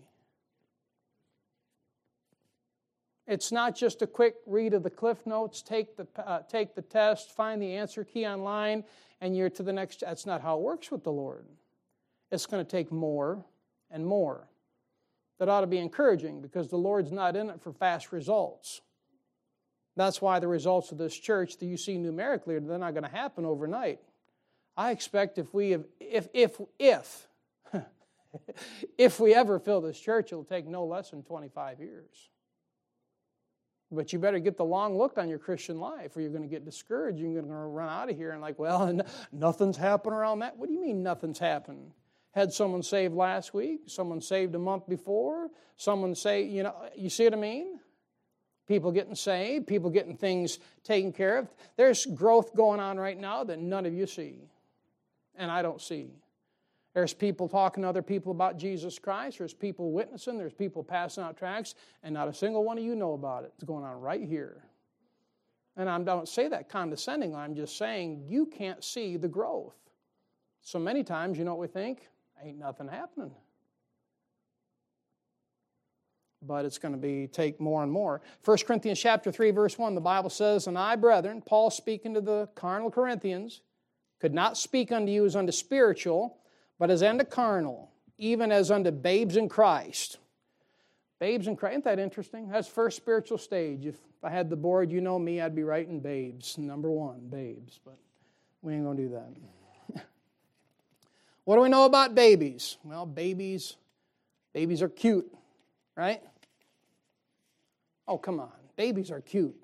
[3.26, 6.82] It's not just a quick read of the cliff notes, take the, uh, take the
[6.82, 8.84] test, find the answer key online,
[9.20, 10.00] and you're to the next.
[10.00, 11.44] That's not how it works with the Lord.
[12.30, 13.44] It's going to take more
[13.90, 14.48] and more.
[15.38, 18.80] That ought to be encouraging because the Lord's not in it for fast results.
[19.96, 23.10] That's why the results of this church that you see numerically, they're not going to
[23.10, 24.00] happen overnight.
[24.76, 27.28] I expect if we have, if, if, if,
[28.98, 32.30] if we ever fill this church, it'll take no less than 25 years.
[33.92, 36.48] But you better get the long look on your Christian life or you're going to
[36.48, 37.18] get discouraged.
[37.20, 39.00] You're going to run out of here and, like, well,
[39.32, 40.56] nothing's happened around that.
[40.56, 41.92] What do you mean nothing's happened?
[42.32, 47.08] Had someone saved last week, someone saved a month before, someone say, you know, you
[47.08, 47.80] see what I mean?
[48.66, 51.48] People getting saved, people getting things taken care of.
[51.76, 54.50] There's growth going on right now that none of you see,
[55.36, 56.10] and I don't see.
[56.96, 59.36] There's people talking to other people about Jesus Christ.
[59.36, 60.38] There's people witnessing.
[60.38, 63.52] There's people passing out tracts, and not a single one of you know about it.
[63.54, 64.64] It's going on right here.
[65.76, 67.36] And I don't say that condescendingly.
[67.36, 69.76] I'm just saying you can't see the growth.
[70.62, 72.08] So many times, you know what we think?
[72.42, 73.32] Ain't nothing happening.
[76.40, 78.22] But it's going to be take more and more.
[78.42, 82.22] 1 Corinthians chapter 3, verse 1, the Bible says, And I, brethren, Paul speaking to
[82.22, 83.60] the carnal Corinthians,
[84.18, 86.38] could not speak unto you as unto spiritual
[86.78, 90.18] but as unto carnal, even as unto babes in Christ.
[91.18, 92.48] Babes in Christ, isn't that interesting?
[92.48, 93.86] That's first spiritual stage.
[93.86, 96.58] If I had the board, you know me, I'd be writing babes.
[96.58, 97.96] Number one, babes, but
[98.62, 100.04] we ain't gonna do that.
[101.44, 102.76] what do we know about babies?
[102.84, 103.76] Well, babies,
[104.52, 105.32] babies are cute,
[105.96, 106.22] right?
[108.06, 108.52] Oh, come on.
[108.76, 109.56] Babies are cute.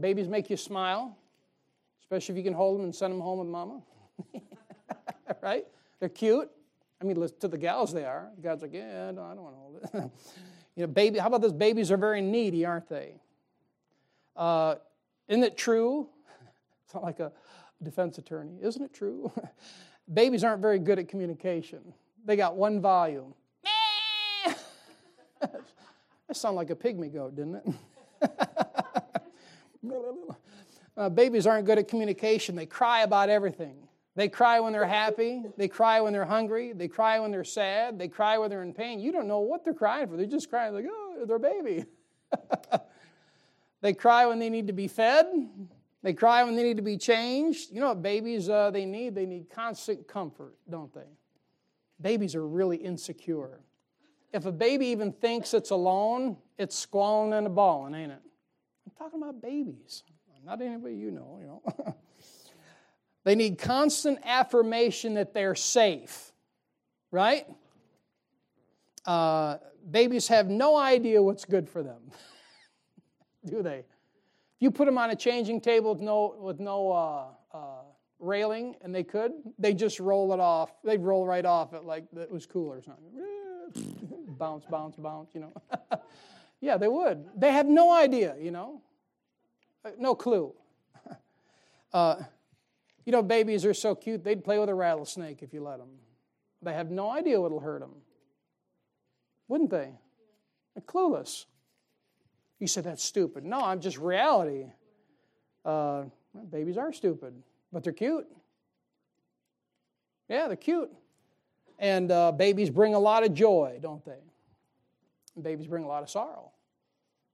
[0.00, 1.16] babies make you smile,
[2.02, 3.80] especially if you can hold them and send them home with mama.
[5.42, 5.66] right?
[5.98, 6.50] They're cute.
[7.00, 8.28] I mean, to the gals they are.
[8.36, 10.10] The guys like, yeah, no, I don't want to hold it.
[10.76, 11.18] you know, baby.
[11.18, 11.52] How about this?
[11.52, 13.14] Babies are very needy, aren't they?
[14.36, 14.76] Uh,
[15.28, 16.08] isn't it true?
[16.84, 17.30] It's not like a
[17.84, 18.58] defense attorney.
[18.60, 19.30] Isn't it true?
[20.12, 21.94] Babies aren't very good at communication.
[22.24, 23.32] They got one volume.
[25.40, 25.56] that
[26.32, 27.62] sounded like a pygmy goat, didn't
[28.22, 28.28] it?
[30.96, 32.56] uh, babies aren't good at communication.
[32.56, 33.76] They cry about everything.
[34.20, 35.44] They cry when they're happy.
[35.56, 36.74] They cry when they're hungry.
[36.74, 37.98] They cry when they're sad.
[37.98, 39.00] They cry when they're in pain.
[39.00, 40.18] You don't know what they're crying for.
[40.18, 41.86] They're just crying like, oh, their baby.
[43.80, 45.24] they cry when they need to be fed.
[46.02, 47.70] They cry when they need to be changed.
[47.72, 49.14] You know what babies uh, they need?
[49.14, 51.08] They need constant comfort, don't they?
[51.98, 53.60] Babies are really insecure.
[54.34, 58.20] If a baby even thinks it's alone, it's squalling and a bawling, ain't it?
[58.84, 60.02] I'm talking about babies,
[60.44, 61.38] not anybody you know.
[61.40, 61.96] You know.
[63.24, 66.32] They need constant affirmation that they're safe,
[67.10, 67.46] right?
[69.04, 69.58] Uh,
[69.90, 72.00] babies have no idea what's good for them,
[73.44, 73.78] do they?
[73.78, 73.84] If
[74.60, 77.82] you put them on a changing table with no, with no uh, uh,
[78.18, 80.72] railing, and they could, they just roll it off.
[80.82, 83.04] They'd roll right off it like it was cool or something.
[84.38, 85.52] bounce, bounce, bounce, you know.
[86.60, 87.26] yeah, they would.
[87.36, 88.80] They have no idea, you know.
[89.84, 90.54] Uh, no clue.
[93.10, 95.88] You know, babies are so cute, they'd play with a rattlesnake if you let them.
[96.62, 97.90] They have no idea what'll hurt them.
[99.48, 99.90] Wouldn't they?
[100.76, 101.46] They're clueless.
[102.60, 103.44] You said that's stupid.
[103.44, 104.66] No, I'm just reality.
[105.64, 106.04] Uh,
[106.52, 107.34] babies are stupid,
[107.72, 108.28] but they're cute.
[110.28, 110.92] Yeah, they're cute.
[111.80, 114.22] And uh, babies bring a lot of joy, don't they?
[115.34, 116.52] And babies bring a lot of sorrow.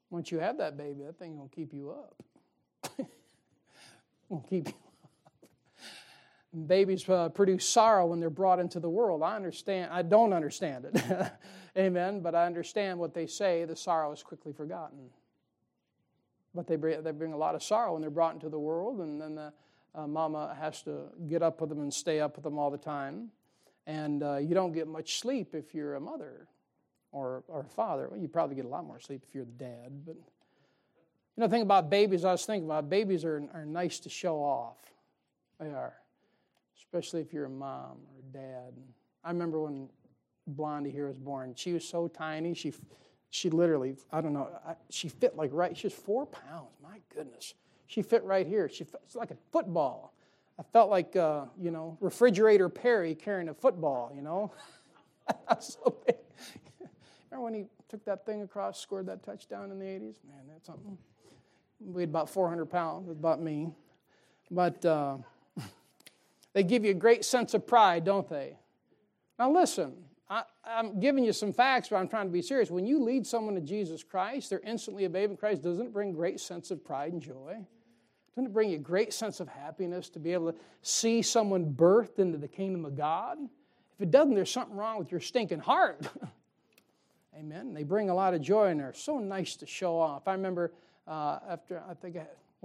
[0.09, 2.23] Once you have that baby, that thing will keep you up.
[4.31, 4.75] will keep you.
[6.67, 9.23] Babies uh, produce sorrow when they're brought into the world.
[9.23, 9.91] I understand.
[9.93, 11.33] I don't understand it.
[11.79, 12.21] Amen.
[12.21, 13.65] But I understand what they say.
[13.65, 15.11] The sorrow is quickly forgotten.
[16.55, 19.01] But they bring, they bring a lot of sorrow when they're brought into the world,
[19.01, 19.53] and then the
[19.95, 22.79] uh, mama has to get up with them and stay up with them all the
[22.79, 23.29] time.
[23.87, 26.49] And uh, you don't get much sleep if you're a mother
[27.13, 28.09] or, or a father.
[28.11, 30.05] Well, you probably get a lot more sleep if you're the dad.
[30.05, 34.01] But you know, the thing about babies, I was thinking about babies are, are nice
[34.01, 34.79] to show off.
[35.61, 35.95] They are,
[36.87, 38.73] especially if you're a mom or a dad.
[39.25, 39.89] I remember when
[40.47, 41.55] Blondie here was born.
[41.57, 42.55] She was so tiny.
[42.55, 42.73] She,
[43.31, 44.49] she literally, I don't know,
[44.91, 45.77] she fit like right.
[45.77, 46.71] She was four pounds.
[46.83, 47.55] My goodness,
[47.87, 48.69] she fit right here.
[48.69, 50.15] She fit, like a football.
[50.59, 54.53] I felt like, uh, you know, refrigerator Perry carrying a football, you know.
[55.61, 56.17] so big.
[57.31, 60.15] Remember when he took that thing across, scored that touchdown in the 80s?
[60.27, 60.97] Man, that's something.
[61.81, 63.69] Weighed about 400 pounds, about me.
[64.51, 65.19] But uh,
[66.57, 68.57] they give you a great sense of pride, don't they?
[69.39, 69.93] Now, listen,
[70.31, 72.71] I, am giving you some facts, but I'm trying to be serious.
[72.71, 75.63] When you lead someone to Jesus Christ, they're instantly a babe in Christ.
[75.63, 77.59] Doesn't it bring great sense of pride and joy?
[78.35, 81.75] Doesn't it bring you a great sense of happiness to be able to see someone
[81.75, 83.37] birthed into the kingdom of God?
[83.39, 86.09] If it doesn't, there's something wrong with your stinking heart.
[87.39, 87.75] Amen.
[87.75, 90.27] They bring a lot of joy and they're so nice to show off.
[90.27, 90.73] I remember
[91.07, 92.17] uh, after, I think,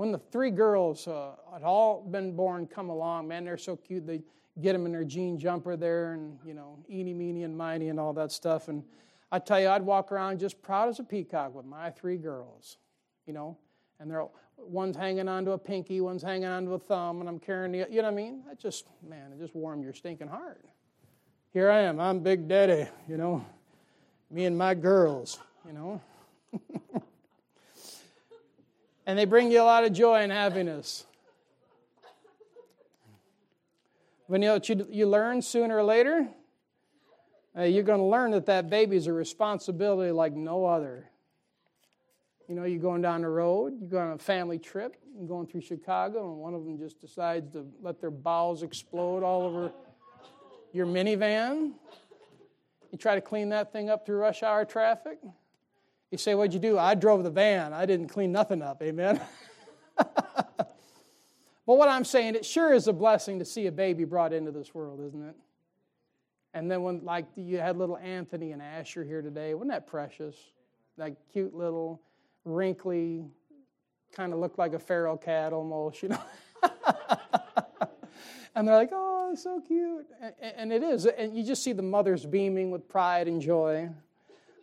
[0.02, 4.08] when the three girls uh, had all been born come along, man, they're so cute.
[4.08, 4.24] They
[4.60, 8.00] get them in their jean jumper there and, you know, eeny, meeny, and miny and
[8.00, 8.68] all that stuff.
[8.68, 8.84] And
[9.32, 12.78] I tell you, I'd walk around just proud as a peacock with my three girls,
[13.28, 13.60] you know,
[14.00, 14.26] and they're
[14.58, 17.98] one's hanging onto a pinky, one's hanging onto a thumb, and I'm carrying the, you
[17.98, 18.42] know what I mean?
[18.48, 20.66] That just, man, it just warmed your stinking heart.
[21.54, 23.46] Here I am, I'm Big Daddy, you know,
[24.32, 26.02] me and my girls, you know.
[29.06, 31.06] and they bring you a lot of joy and happiness.
[34.30, 36.28] But you know what you, you learn sooner or later?
[37.58, 41.10] Uh, you're going to learn that that baby is a responsibility like no other.
[42.48, 45.48] You know, you're going down the road, you're going on a family trip, you're going
[45.48, 49.72] through Chicago, and one of them just decides to let their bowels explode all over
[50.74, 51.74] your minivan.
[52.92, 55.20] You try to clean that thing up through rush hour traffic.
[56.12, 56.78] You say, What'd you do?
[56.78, 57.74] I drove the van.
[57.74, 58.82] I didn't clean nothing up.
[58.82, 59.20] Amen.
[61.72, 64.52] But what I'm saying, it sure is a blessing to see a baby brought into
[64.52, 65.36] this world, isn't it?
[66.54, 70.36] And then when, like, you had little Anthony and Asher here today, wasn't that precious?
[70.98, 72.02] That cute little,
[72.44, 73.24] wrinkly,
[74.12, 76.22] kind of looked like a feral cat almost, you know?
[78.56, 80.08] and they're like, oh, so cute.
[80.42, 81.06] And it is.
[81.06, 83.90] And you just see the mothers beaming with pride and joy.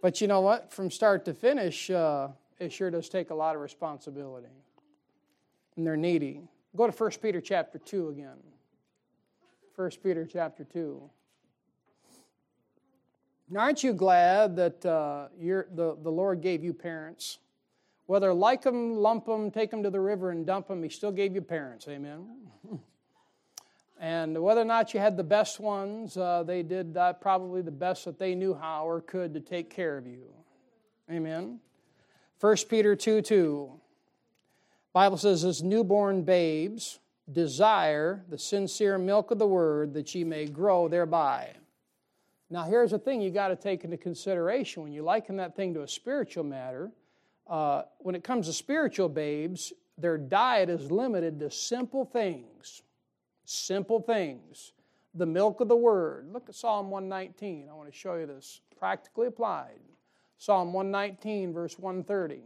[0.01, 0.73] But you know what?
[0.73, 4.49] From start to finish, uh, it sure does take a lot of responsibility.
[5.77, 6.43] And they're needy.
[6.77, 8.37] Go to 1 Peter chapter 2 again.
[9.75, 11.11] 1 Peter chapter 2.
[13.51, 17.39] Now, aren't you glad that uh, the, the Lord gave you parents?
[18.07, 21.13] Whether like them, lump them, take them to the river and dump them, He still
[21.13, 21.89] gave you parents.
[21.89, 22.27] Amen.
[24.01, 27.71] and whether or not you had the best ones, uh, they did uh, probably the
[27.71, 30.33] best that they knew how or could to take care of you.
[31.11, 31.59] Amen.
[32.41, 33.73] 1 Peter 2 2.
[34.93, 40.46] Bible says, as newborn babes desire the sincere milk of the word that ye may
[40.46, 41.55] grow thereby.
[42.51, 45.75] Now, here's the thing you got to take into consideration when you liken that thing
[45.75, 46.90] to a spiritual matter.
[47.46, 52.83] Uh, when it comes to spiritual babes, their diet is limited to simple things.
[53.51, 54.75] Simple things.
[55.15, 56.29] The milk of the word.
[56.31, 57.67] Look at Psalm 119.
[57.71, 59.81] I want to show you this practically applied.
[60.37, 62.42] Psalm 119, verse 130.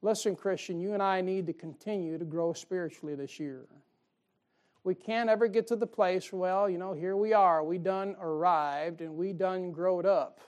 [0.00, 3.66] Listen, Christian, you and I need to continue to grow spiritually this year.
[4.82, 8.16] We can't ever get to the place, well, you know, here we are, we done
[8.18, 10.40] arrived and we done growed up.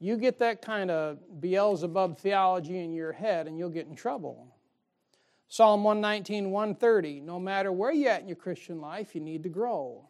[0.00, 4.55] You get that kind of Beelzebub theology in your head and you'll get in trouble.
[5.48, 7.20] Psalm 119, 130.
[7.20, 10.08] No matter where you're at in your Christian life, you need to grow.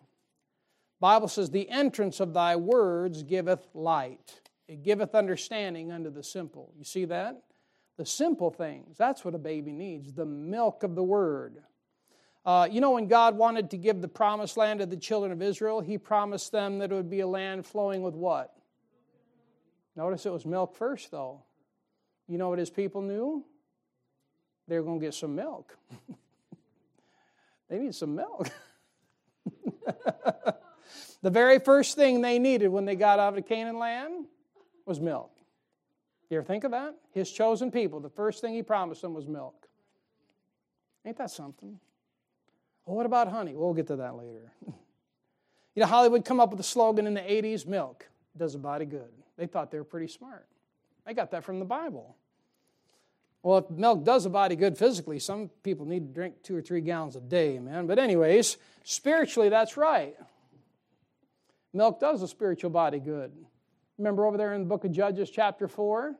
[1.00, 4.40] Bible says, The entrance of thy words giveth light.
[4.68, 6.72] It giveth understanding unto the simple.
[6.76, 7.42] You see that?
[7.96, 8.96] The simple things.
[8.98, 11.62] That's what a baby needs the milk of the word.
[12.44, 15.42] Uh, you know, when God wanted to give the promised land to the children of
[15.42, 18.54] Israel, He promised them that it would be a land flowing with what?
[19.96, 21.42] Notice it was milk first, though.
[22.28, 23.44] You know what His people knew?
[24.68, 25.76] They were going to get some milk.
[27.68, 28.50] they need some milk.
[31.22, 34.26] the very first thing they needed when they got out of the Canaan land
[34.84, 35.30] was milk.
[36.30, 36.94] You ever think of that?
[37.12, 39.68] His chosen people, the first thing He promised them was milk.
[41.04, 41.78] Ain't that something?
[42.84, 43.54] Well, what about honey?
[43.54, 44.50] We'll get to that later.
[44.66, 44.74] you
[45.76, 49.10] know, Hollywood come up with a slogan in the 80s milk does a body good.
[49.36, 50.46] They thought they were pretty smart.
[51.06, 52.16] They got that from the Bible.
[53.42, 56.62] Well, if milk does a body good physically, some people need to drink two or
[56.62, 57.86] three gallons a day, man.
[57.86, 60.16] But, anyways, spiritually, that's right.
[61.72, 63.32] Milk does a spiritual body good.
[63.98, 66.16] Remember over there in the book of Judges, chapter 4?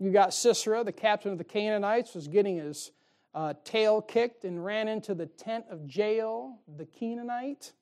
[0.00, 2.90] You got Sisera, the captain of the Canaanites, was getting his
[3.34, 7.72] uh, tail kicked and ran into the tent of Jael, the Canaanite.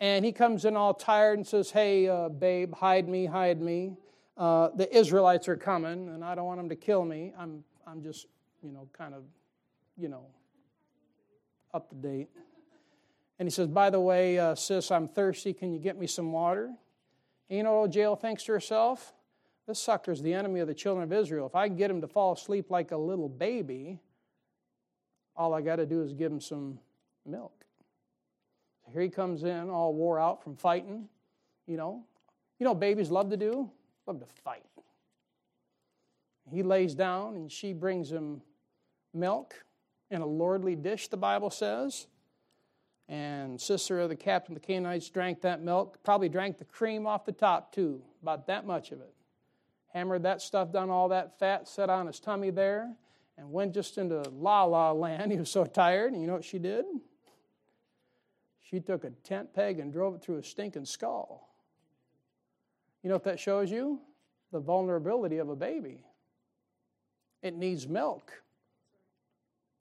[0.00, 3.96] And he comes in all tired and says, Hey, uh, babe, hide me, hide me.
[4.38, 7.32] Uh, the Israelites are coming, and I don't want them to kill me.
[7.36, 8.26] I'm, I'm just,
[8.62, 9.24] you know, kind of,
[9.96, 10.26] you know,
[11.74, 12.28] up to date.
[13.40, 15.52] And he says, By the way, uh, sis, I'm thirsty.
[15.52, 16.72] Can you get me some water?
[17.50, 19.12] And you know what Jael thinks to herself?
[19.66, 21.46] This sucker's the enemy of the children of Israel.
[21.46, 23.98] If I can get him to fall asleep like a little baby,
[25.36, 26.78] all I got to do is give him some
[27.26, 27.64] milk.
[28.84, 31.08] So here he comes in, all wore out from fighting.
[31.66, 32.04] You know,
[32.60, 33.70] you know, babies love to do
[34.08, 34.64] love to fight.
[36.50, 38.40] He lays down, and she brings him
[39.12, 39.54] milk
[40.10, 41.08] in a lordly dish.
[41.08, 42.06] The Bible says.
[43.10, 45.98] And Sisera, the captain of the Canaanites, drank that milk.
[46.02, 49.14] Probably drank the cream off the top too, about that much of it.
[49.94, 52.94] Hammered that stuff down, all that fat, set on his tummy there
[53.38, 55.32] and went just into la la land.
[55.32, 56.12] He was so tired.
[56.12, 56.84] And you know what she did?
[58.60, 61.47] She took a tent peg and drove it through his stinking skull.
[63.02, 64.00] You know what that shows you?
[64.52, 66.04] The vulnerability of a baby.
[67.42, 68.32] It needs milk.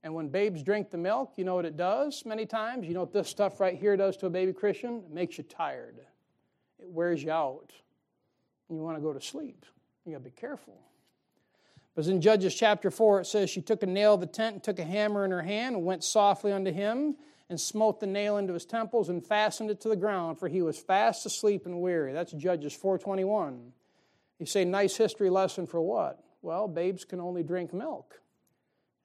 [0.03, 2.87] And when babes drink the milk, you know what it does many times?
[2.87, 5.03] You know what this stuff right here does to a baby Christian?
[5.05, 5.97] It makes you tired,
[6.79, 7.71] it wears you out.
[8.69, 9.65] You want to go to sleep.
[10.05, 10.77] You got to be careful.
[11.95, 14.63] But in Judges chapter 4, it says, She took a nail of the tent and
[14.63, 17.15] took a hammer in her hand and went softly unto him
[17.49, 20.61] and smote the nail into his temples and fastened it to the ground, for he
[20.61, 22.11] was fast asleep and weary.
[22.13, 23.71] That's Judges 421.
[24.39, 26.23] You say, nice history lesson for what?
[26.41, 28.19] Well, babes can only drink milk.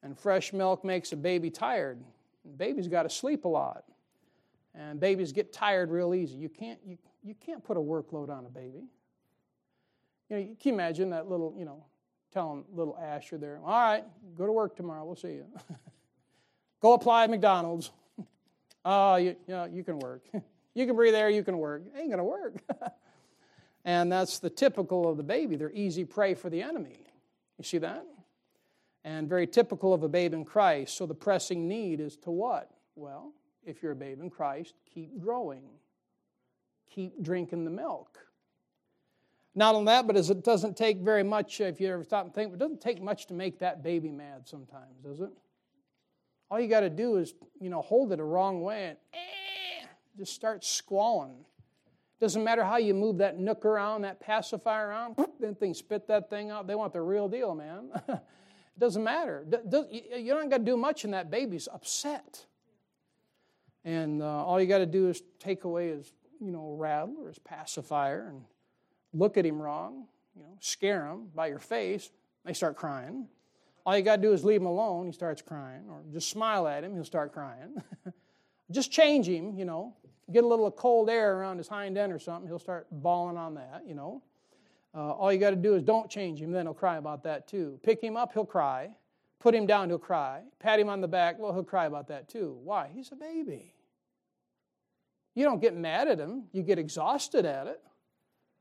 [0.03, 2.03] And fresh milk makes a baby tired.
[2.57, 3.84] Babies got to sleep a lot.
[4.74, 6.36] And babies get tired real easy.
[6.36, 8.84] You can't, you, you can't put a workload on a baby.
[10.28, 11.84] You know, you can imagine that little, you know,
[12.32, 14.05] telling little Asher there, all right,
[14.36, 15.47] go to work tomorrow, we'll see you.
[16.80, 17.90] go apply at McDonald's.
[18.85, 20.22] Oh, you, you, know, you can work.
[20.74, 21.83] you can breathe air, you can work.
[21.87, 22.55] It ain't going to work.
[23.85, 25.57] and that's the typical of the baby.
[25.57, 26.99] They're easy prey for the enemy.
[27.59, 28.05] You see that?
[29.05, 30.97] And very typical of a babe in Christ.
[30.97, 32.70] So the pressing need is to what?
[32.95, 33.33] Well,
[33.64, 35.64] if you're a babe in Christ, keep growing,
[36.91, 38.18] keep drinking the milk.
[39.55, 42.35] Not only that, but as it doesn't take very much, if you ever stop and
[42.35, 45.30] think, it doesn't take much to make that baby mad sometimes, does it?
[46.53, 49.87] All you got to do is, you know, hold it a wrong way and eh,
[50.19, 51.47] just start squalling.
[52.21, 56.29] Doesn't matter how you move that nook around, that pacifier around, then things spit that
[56.29, 56.67] thing out.
[56.67, 57.89] They want the real deal, man.
[58.07, 58.21] it
[58.79, 59.47] doesn't matter.
[59.49, 62.45] You don't got to do much, and that baby's upset.
[63.83, 67.29] And uh, all you got to do is take away his, you know, rattle or
[67.29, 68.43] his pacifier and
[69.15, 70.05] look at him wrong,
[70.37, 72.11] you know, scare him by your face.
[72.45, 73.29] They start crying.
[73.85, 76.68] All you got to do is leave him alone, he starts crying, or just smile
[76.68, 77.83] at him, he'll start crying.
[78.70, 79.97] just change him, you know.
[80.30, 83.55] Get a little cold air around his hind end or something, he'll start bawling on
[83.55, 84.22] that, you know.
[84.95, 87.49] Uh, all you got to do is don't change him, then he'll cry about that
[87.49, 87.80] too.
[87.83, 88.95] Pick him up, he'll cry.
[89.41, 90.43] Put him down, he'll cry.
[90.61, 92.59] Pat him on the back, well, he'll cry about that too.
[92.62, 92.91] Why?
[92.95, 93.74] He's a baby.
[95.35, 97.80] You don't get mad at him, you get exhausted at it.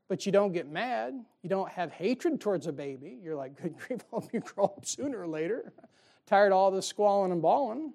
[0.08, 1.14] But you don't get mad.
[1.42, 3.18] You don't have hatred towards a baby.
[3.22, 5.72] You're like, good grief, I hope you grow up sooner or later.
[6.26, 7.94] Tired of all this squalling and bawling.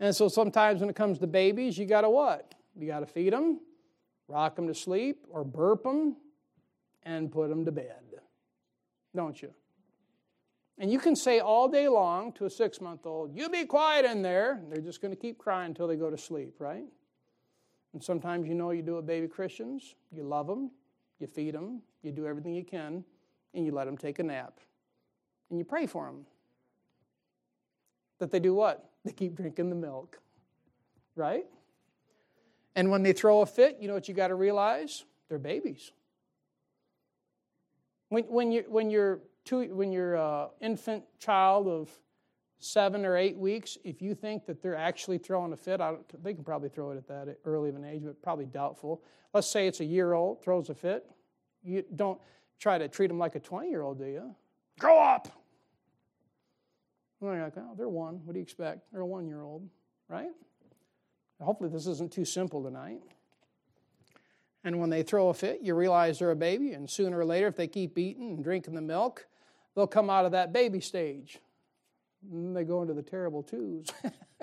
[0.00, 2.54] And so sometimes when it comes to babies, you got to what?
[2.76, 3.60] You got to feed them,
[4.28, 6.16] rock them to sleep, or burp them,
[7.02, 8.02] and put them to bed.
[9.16, 9.52] Don't you?
[10.78, 14.04] And you can say all day long to a six month old, You be quiet
[14.04, 14.60] in there.
[14.70, 16.84] they're just going to keep crying until they go to sleep, right?
[17.92, 19.96] And sometimes you know you do it, baby Christians.
[20.12, 20.70] You love them,
[21.18, 23.04] you feed them, you do everything you can,
[23.54, 24.60] and you let them take a nap.
[25.50, 26.26] And you pray for them.
[28.18, 28.84] That they do what?
[29.04, 30.18] They keep drinking the milk,
[31.14, 31.46] right?
[32.74, 35.04] And when they throw a fit, you know what you got to realize?
[35.28, 35.92] They're babies.
[38.08, 41.88] When, when, you, when you're two, when you're an infant child of
[42.58, 45.80] seven or eight weeks, if you think that they're actually throwing a fit,
[46.22, 49.02] they can probably throw it at that early of an age, but probably doubtful.
[49.32, 51.06] Let's say it's a year old, throws a fit.
[51.62, 52.20] You don't
[52.58, 54.34] try to treat them like a 20 year old, do you?
[54.78, 55.28] Grow up!
[57.20, 58.20] you're like, oh, they're one.
[58.24, 58.92] What do you expect?
[58.92, 59.68] They're a one year old,
[60.08, 60.30] right?
[61.40, 63.00] Hopefully, this isn't too simple tonight.
[64.64, 67.46] And when they throw a fit, you realize they're a baby, and sooner or later,
[67.46, 69.26] if they keep eating and drinking the milk,
[69.74, 71.38] they'll come out of that baby stage.
[72.30, 73.86] And they go into the terrible twos,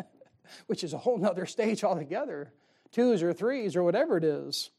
[0.67, 2.53] which is a whole other stage altogether.
[2.91, 4.69] Twos or threes or whatever it is.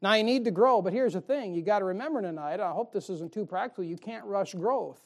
[0.00, 2.70] Now you need to grow, but here's the thing you got to remember tonight, I
[2.70, 5.00] hope this isn't too practical, you can't rush growth.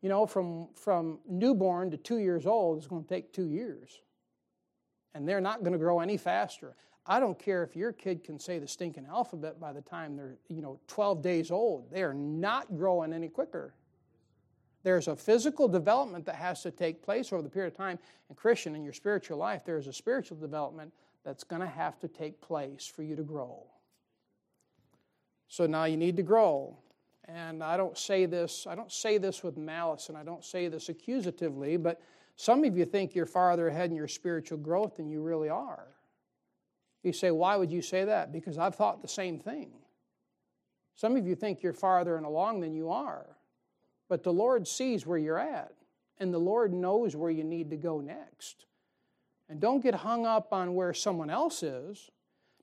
[0.00, 4.00] You know, from, from newborn to two years old, it's going to take two years.
[5.14, 6.76] And they're not going to grow any faster.
[7.04, 10.36] I don't care if your kid can say the stinking alphabet by the time they're,
[10.48, 11.90] you know, 12 days old.
[11.90, 13.74] They are not growing any quicker.
[14.88, 17.98] There's a physical development that has to take place over the period of time.
[18.30, 20.94] And Christian, in your spiritual life, there's a spiritual development
[21.26, 23.66] that's going to have to take place for you to grow.
[25.46, 26.78] So now you need to grow.
[27.26, 30.68] And I don't say this, I don't say this with malice and I don't say
[30.68, 32.00] this accusatively, but
[32.36, 35.88] some of you think you're farther ahead in your spiritual growth than you really are.
[37.02, 38.32] You say, why would you say that?
[38.32, 39.68] Because I've thought the same thing.
[40.94, 43.26] Some of you think you're farther and along than you are.
[44.08, 45.72] But the Lord sees where you're at,
[46.18, 48.66] and the Lord knows where you need to go next.
[49.48, 52.10] And don't get hung up on where someone else is.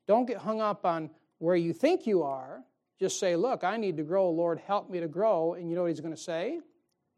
[0.08, 2.64] Don't get hung up on where you think you are.
[3.00, 4.30] Just say, Look, I need to grow.
[4.30, 5.54] Lord, help me to grow.
[5.54, 6.60] And you know what He's going to say?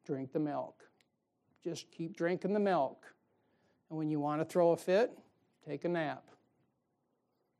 [0.06, 0.84] Drink the milk.
[1.64, 3.06] Just keep drinking the milk.
[3.90, 5.12] And when you want to throw a fit,
[5.66, 6.24] take a nap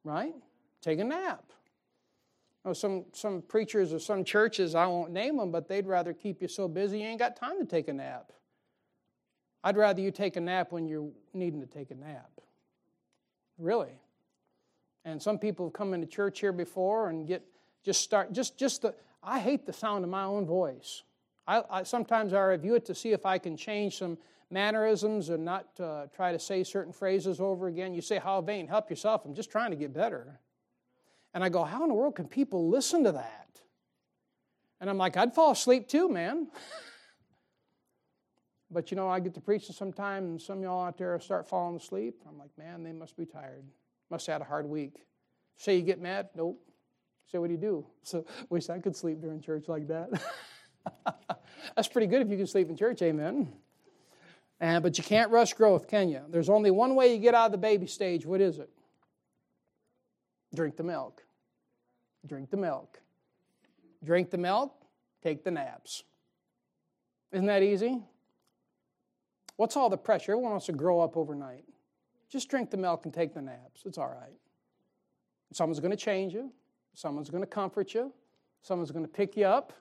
[0.08, 0.34] right?
[0.82, 1.44] Take a nap.
[2.68, 6.42] Know, some, some preachers or some churches, I won't name them, but they'd rather keep
[6.42, 8.34] you so busy you ain't got time to take a nap.
[9.64, 12.30] I'd rather you take a nap when you're needing to take a nap.
[13.58, 14.02] Really.
[15.06, 17.42] And some people have come into church here before and get
[17.86, 18.94] just start just just the
[19.24, 21.04] I hate the sound of my own voice.
[21.48, 24.18] I, I sometimes I review it to see if I can change some
[24.52, 27.94] mannerisms and not uh, try to say certain phrases over again.
[27.94, 28.68] You say, How vain?
[28.68, 29.24] Help yourself.
[29.24, 30.42] I'm just trying to get better.
[31.38, 33.62] And I go, How in the world can people listen to that?
[34.82, 36.48] And I'm like, I'd fall asleep too, man.
[38.72, 41.78] but you know, I get to preaching sometime, and some y'all out there start falling
[41.78, 42.24] asleep.
[42.28, 43.64] I'm like, Man, they must be tired.
[44.10, 45.06] Must have had a hard week.
[45.58, 46.30] Say you get mad?
[46.36, 46.60] Nope.
[47.32, 47.86] Say, what do you do?
[48.02, 50.10] So, wish I could sleep during church like that.
[51.76, 53.54] That's pretty good if you can sleep in church, amen.
[54.60, 56.22] And, but you can't rush growth, can you?
[56.30, 58.26] There's only one way you get out of the baby stage.
[58.26, 58.72] What is it?
[60.56, 61.27] Drink the milk.
[62.26, 63.00] Drink the milk.
[64.04, 64.74] Drink the milk,
[65.24, 66.04] take the naps.
[67.32, 68.04] Isn't that easy?
[69.56, 70.34] What's all the pressure?
[70.34, 71.66] Everyone wants to grow up overnight.
[72.30, 73.82] Just drink the milk and take the naps.
[73.86, 74.38] It's all right.
[75.54, 76.52] Someone's going to change you,
[76.94, 78.12] someone's going to comfort you,
[78.62, 79.74] someone's going to pick you up.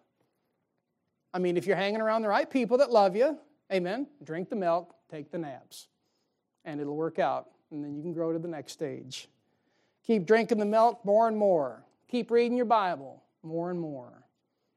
[1.35, 3.39] I mean, if you're hanging around the right people that love you,
[3.73, 4.07] Amen.
[4.23, 5.89] Drink the milk, take the naps,
[6.65, 7.51] and it'll work out.
[7.71, 9.29] And then you can grow to the next stage.
[10.07, 11.83] Keep drinking the milk more and more.
[12.11, 14.25] Keep reading your Bible more and more.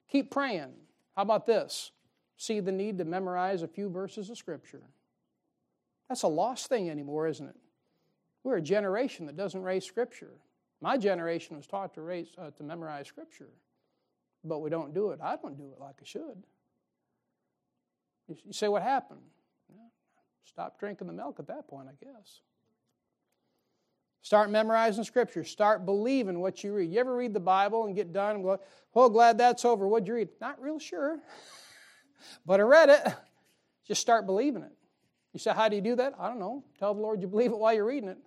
[0.09, 0.73] Keep praying.
[1.15, 1.91] How about this?
[2.37, 4.83] See the need to memorize a few verses of Scripture.
[6.07, 7.55] That's a lost thing anymore, isn't it?
[8.43, 10.31] We're a generation that doesn't raise Scripture.
[10.81, 13.49] My generation was taught to, raise, uh, to memorize Scripture,
[14.43, 15.19] but we don't do it.
[15.21, 16.43] I don't do it like I should.
[18.27, 19.21] You say, what happened?
[20.45, 22.41] Stop drinking the milk at that point, I guess.
[24.29, 25.43] Start memorizing Scripture.
[25.43, 26.91] Start believing what you read.
[26.91, 28.59] You ever read the Bible and get done and go,
[28.93, 29.87] well, glad that's over.
[29.87, 30.29] What'd you read?
[30.39, 31.17] Not real sure.
[32.45, 33.07] but I read it.
[33.87, 34.71] Just start believing it.
[35.33, 36.13] You say, how do you do that?
[36.19, 36.63] I don't know.
[36.77, 38.19] Tell the Lord you believe it while you're reading it.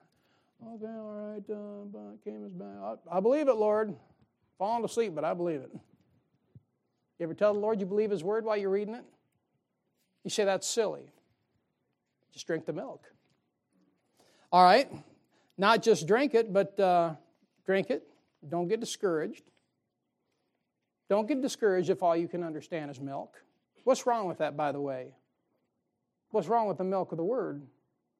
[0.66, 1.48] Okay, all right.
[1.48, 2.78] Uh, came as bad.
[2.82, 3.94] I, I believe it, Lord.
[4.58, 5.70] Falling asleep, but I believe it.
[5.72, 9.04] You ever tell the Lord you believe His word while you're reading it?
[10.24, 11.12] You say that's silly.
[12.32, 13.04] Just drink the milk.
[14.50, 14.90] All right.
[15.62, 17.14] Not just drink it, but uh,
[17.64, 18.02] drink it.
[18.48, 19.44] Don't get discouraged.
[21.08, 23.40] Don't get discouraged if all you can understand is milk.
[23.84, 25.14] What's wrong with that, by the way?
[26.32, 27.62] What's wrong with the milk of the word?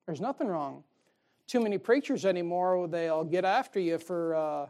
[0.07, 0.85] There's nothing wrong.
[1.49, 4.67] Too many preachers anymore, they'll get after you for, uh,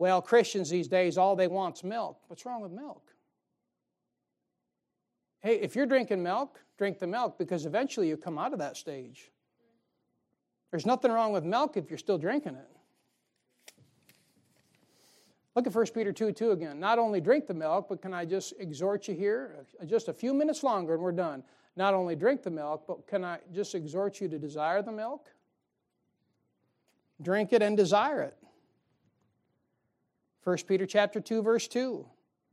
[0.00, 2.18] well, Christians these days, all they want's milk.
[2.26, 3.12] What's wrong with milk?
[5.38, 8.76] Hey, if you're drinking milk, drink the milk because eventually you come out of that
[8.76, 9.30] stage.
[10.70, 12.68] There's nothing wrong with milk if you're still drinking it.
[15.54, 16.78] Look at 1 Peter 2 2 again.
[16.78, 19.66] Not only drink the milk, but can I just exhort you here?
[19.80, 21.42] Uh, just a few minutes longer and we're done.
[21.74, 25.30] Not only drink the milk, but can I just exhort you to desire the milk?
[27.20, 28.36] Drink it and desire it.
[30.44, 32.06] 1 Peter chapter 2 verse 2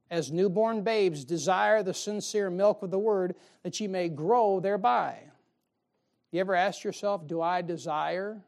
[0.10, 5.20] as newborn babes desire the sincere milk of the word that ye may grow thereby.
[6.36, 8.42] You ever ask yourself, do I desire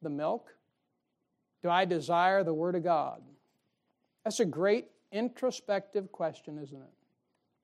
[0.00, 0.54] the milk?
[1.60, 3.20] Do I desire the word of God?
[4.22, 6.92] That's a great introspective question, isn't it?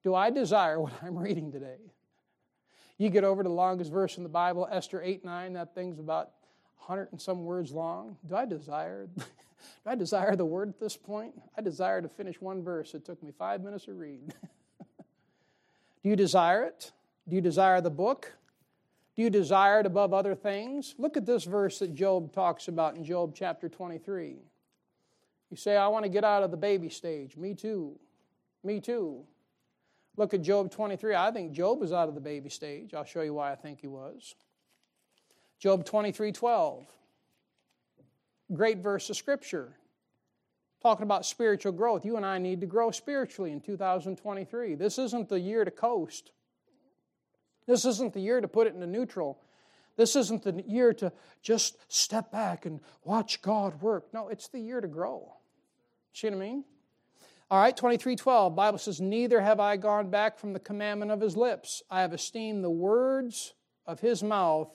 [0.02, 1.76] Do I desire what I'm reading today?
[2.98, 6.00] You get over to the longest verse in the Bible, Esther 8 9, that thing's
[6.00, 6.30] about
[6.78, 8.16] 100 and some words long.
[8.28, 9.22] Do I desire Do
[9.86, 11.40] I desire the word at this point?
[11.56, 12.94] I desire to finish one verse.
[12.94, 14.34] It took me five minutes to read.
[16.02, 16.90] Do you desire it?
[17.28, 18.32] Do you desire the book?
[19.14, 20.94] Do you desire it above other things?
[20.98, 24.36] Look at this verse that Job talks about in Job chapter 23.
[25.50, 27.36] You say, I want to get out of the baby stage.
[27.36, 27.98] Me too.
[28.64, 29.24] Me too.
[30.16, 31.14] Look at Job 23.
[31.14, 32.94] I think Job was out of the baby stage.
[32.94, 34.34] I'll show you why I think he was.
[35.58, 36.86] Job 23 12
[38.52, 39.76] great verse of Scripture.
[40.82, 42.04] Talking about spiritual growth.
[42.04, 44.74] You and I need to grow spiritually in 2023.
[44.74, 46.32] This isn't the year to coast.
[47.66, 49.40] This isn't the year to put it into neutral.
[49.96, 54.12] This isn't the year to just step back and watch God work.
[54.12, 55.34] No, it's the year to grow.
[56.12, 56.64] See what I mean?
[57.50, 61.36] All right, 23:12, Bible says, Neither have I gone back from the commandment of his
[61.36, 61.82] lips.
[61.90, 63.52] I have esteemed the words
[63.86, 64.74] of his mouth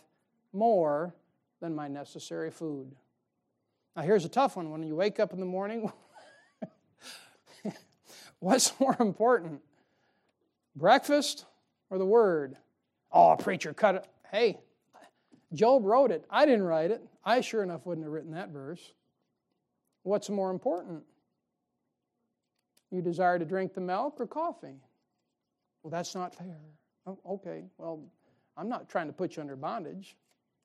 [0.53, 1.15] more
[1.59, 2.95] than my necessary food.
[3.95, 4.69] Now, here's a tough one.
[4.69, 5.91] When you wake up in the morning,
[8.39, 9.61] what's more important?
[10.75, 11.45] Breakfast
[11.89, 12.57] or the Word?
[13.11, 14.07] Oh, preacher, cut it.
[14.31, 14.59] Hey,
[15.53, 16.25] Job wrote it.
[16.29, 17.01] I didn't write it.
[17.23, 18.93] I sure enough wouldn't have written that verse.
[20.03, 21.03] What's more important?
[22.91, 24.79] You desire to drink the milk or coffee?
[25.83, 26.57] Well, that's not fair.
[27.05, 28.01] Oh, okay, well,
[28.55, 30.15] I'm not trying to put you under bondage.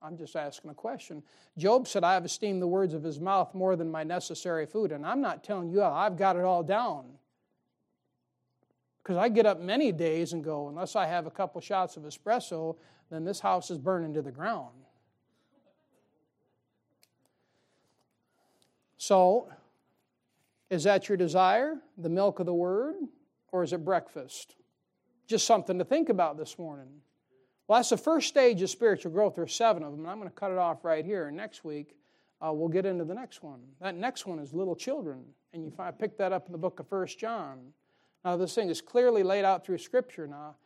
[0.00, 1.22] I'm just asking a question.
[1.56, 4.90] Job said, I have esteemed the words of his mouth more than my necessary food.
[4.90, 7.04] And I'm not telling you I've got it all down.
[9.02, 12.04] Because I get up many days and go, unless I have a couple shots of
[12.04, 12.76] espresso,
[13.10, 14.70] then this house is burning to the ground.
[18.96, 19.48] So,
[20.70, 22.94] is that your desire, the milk of the word,
[23.50, 24.54] or is it breakfast?
[25.26, 26.88] Just something to think about this morning.
[27.66, 29.34] Well, that's the first stage of spiritual growth.
[29.34, 31.26] There are seven of them, and I'm going to cut it off right here.
[31.26, 31.96] And next week,
[32.40, 33.60] uh, we'll get into the next one.
[33.80, 36.78] That next one is little children, and you find, pick that up in the book
[36.78, 37.72] of First John.
[38.24, 40.26] Now, this thing is clearly laid out through Scripture.
[40.26, 40.56] Now,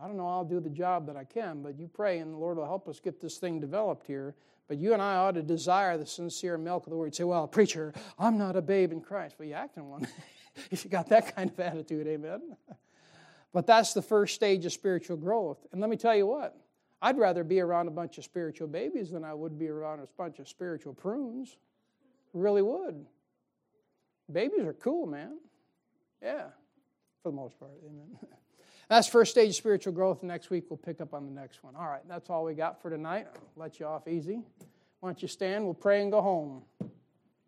[0.00, 2.38] I don't know, I'll do the job that I can, but you pray, and the
[2.38, 4.34] Lord will help us get this thing developed here.
[4.66, 7.14] But you and I ought to desire the sincere milk of the word.
[7.14, 9.36] Say, well, preacher, I'm not a babe in Christ.
[9.38, 10.08] Well, you acting one
[10.70, 12.56] if you got that kind of attitude, amen.
[13.52, 15.64] But that's the first stage of spiritual growth.
[15.70, 16.56] And let me tell you what,
[17.00, 20.08] I'd rather be around a bunch of spiritual babies than I would be around a
[20.16, 21.56] bunch of spiritual prunes.
[22.32, 23.04] Really would.
[24.32, 25.38] Babies are cool, man.
[26.22, 26.46] Yeah,
[27.24, 27.72] for the most part.
[27.84, 28.18] Amen.
[28.90, 30.22] That's first stage spiritual growth.
[30.22, 31.74] Next week we'll pick up on the next one.
[31.74, 33.26] All right, that's all we got for tonight.
[33.34, 34.42] I'll let you off easy.
[35.00, 35.64] Why don't you stand?
[35.64, 36.62] We'll pray and go home.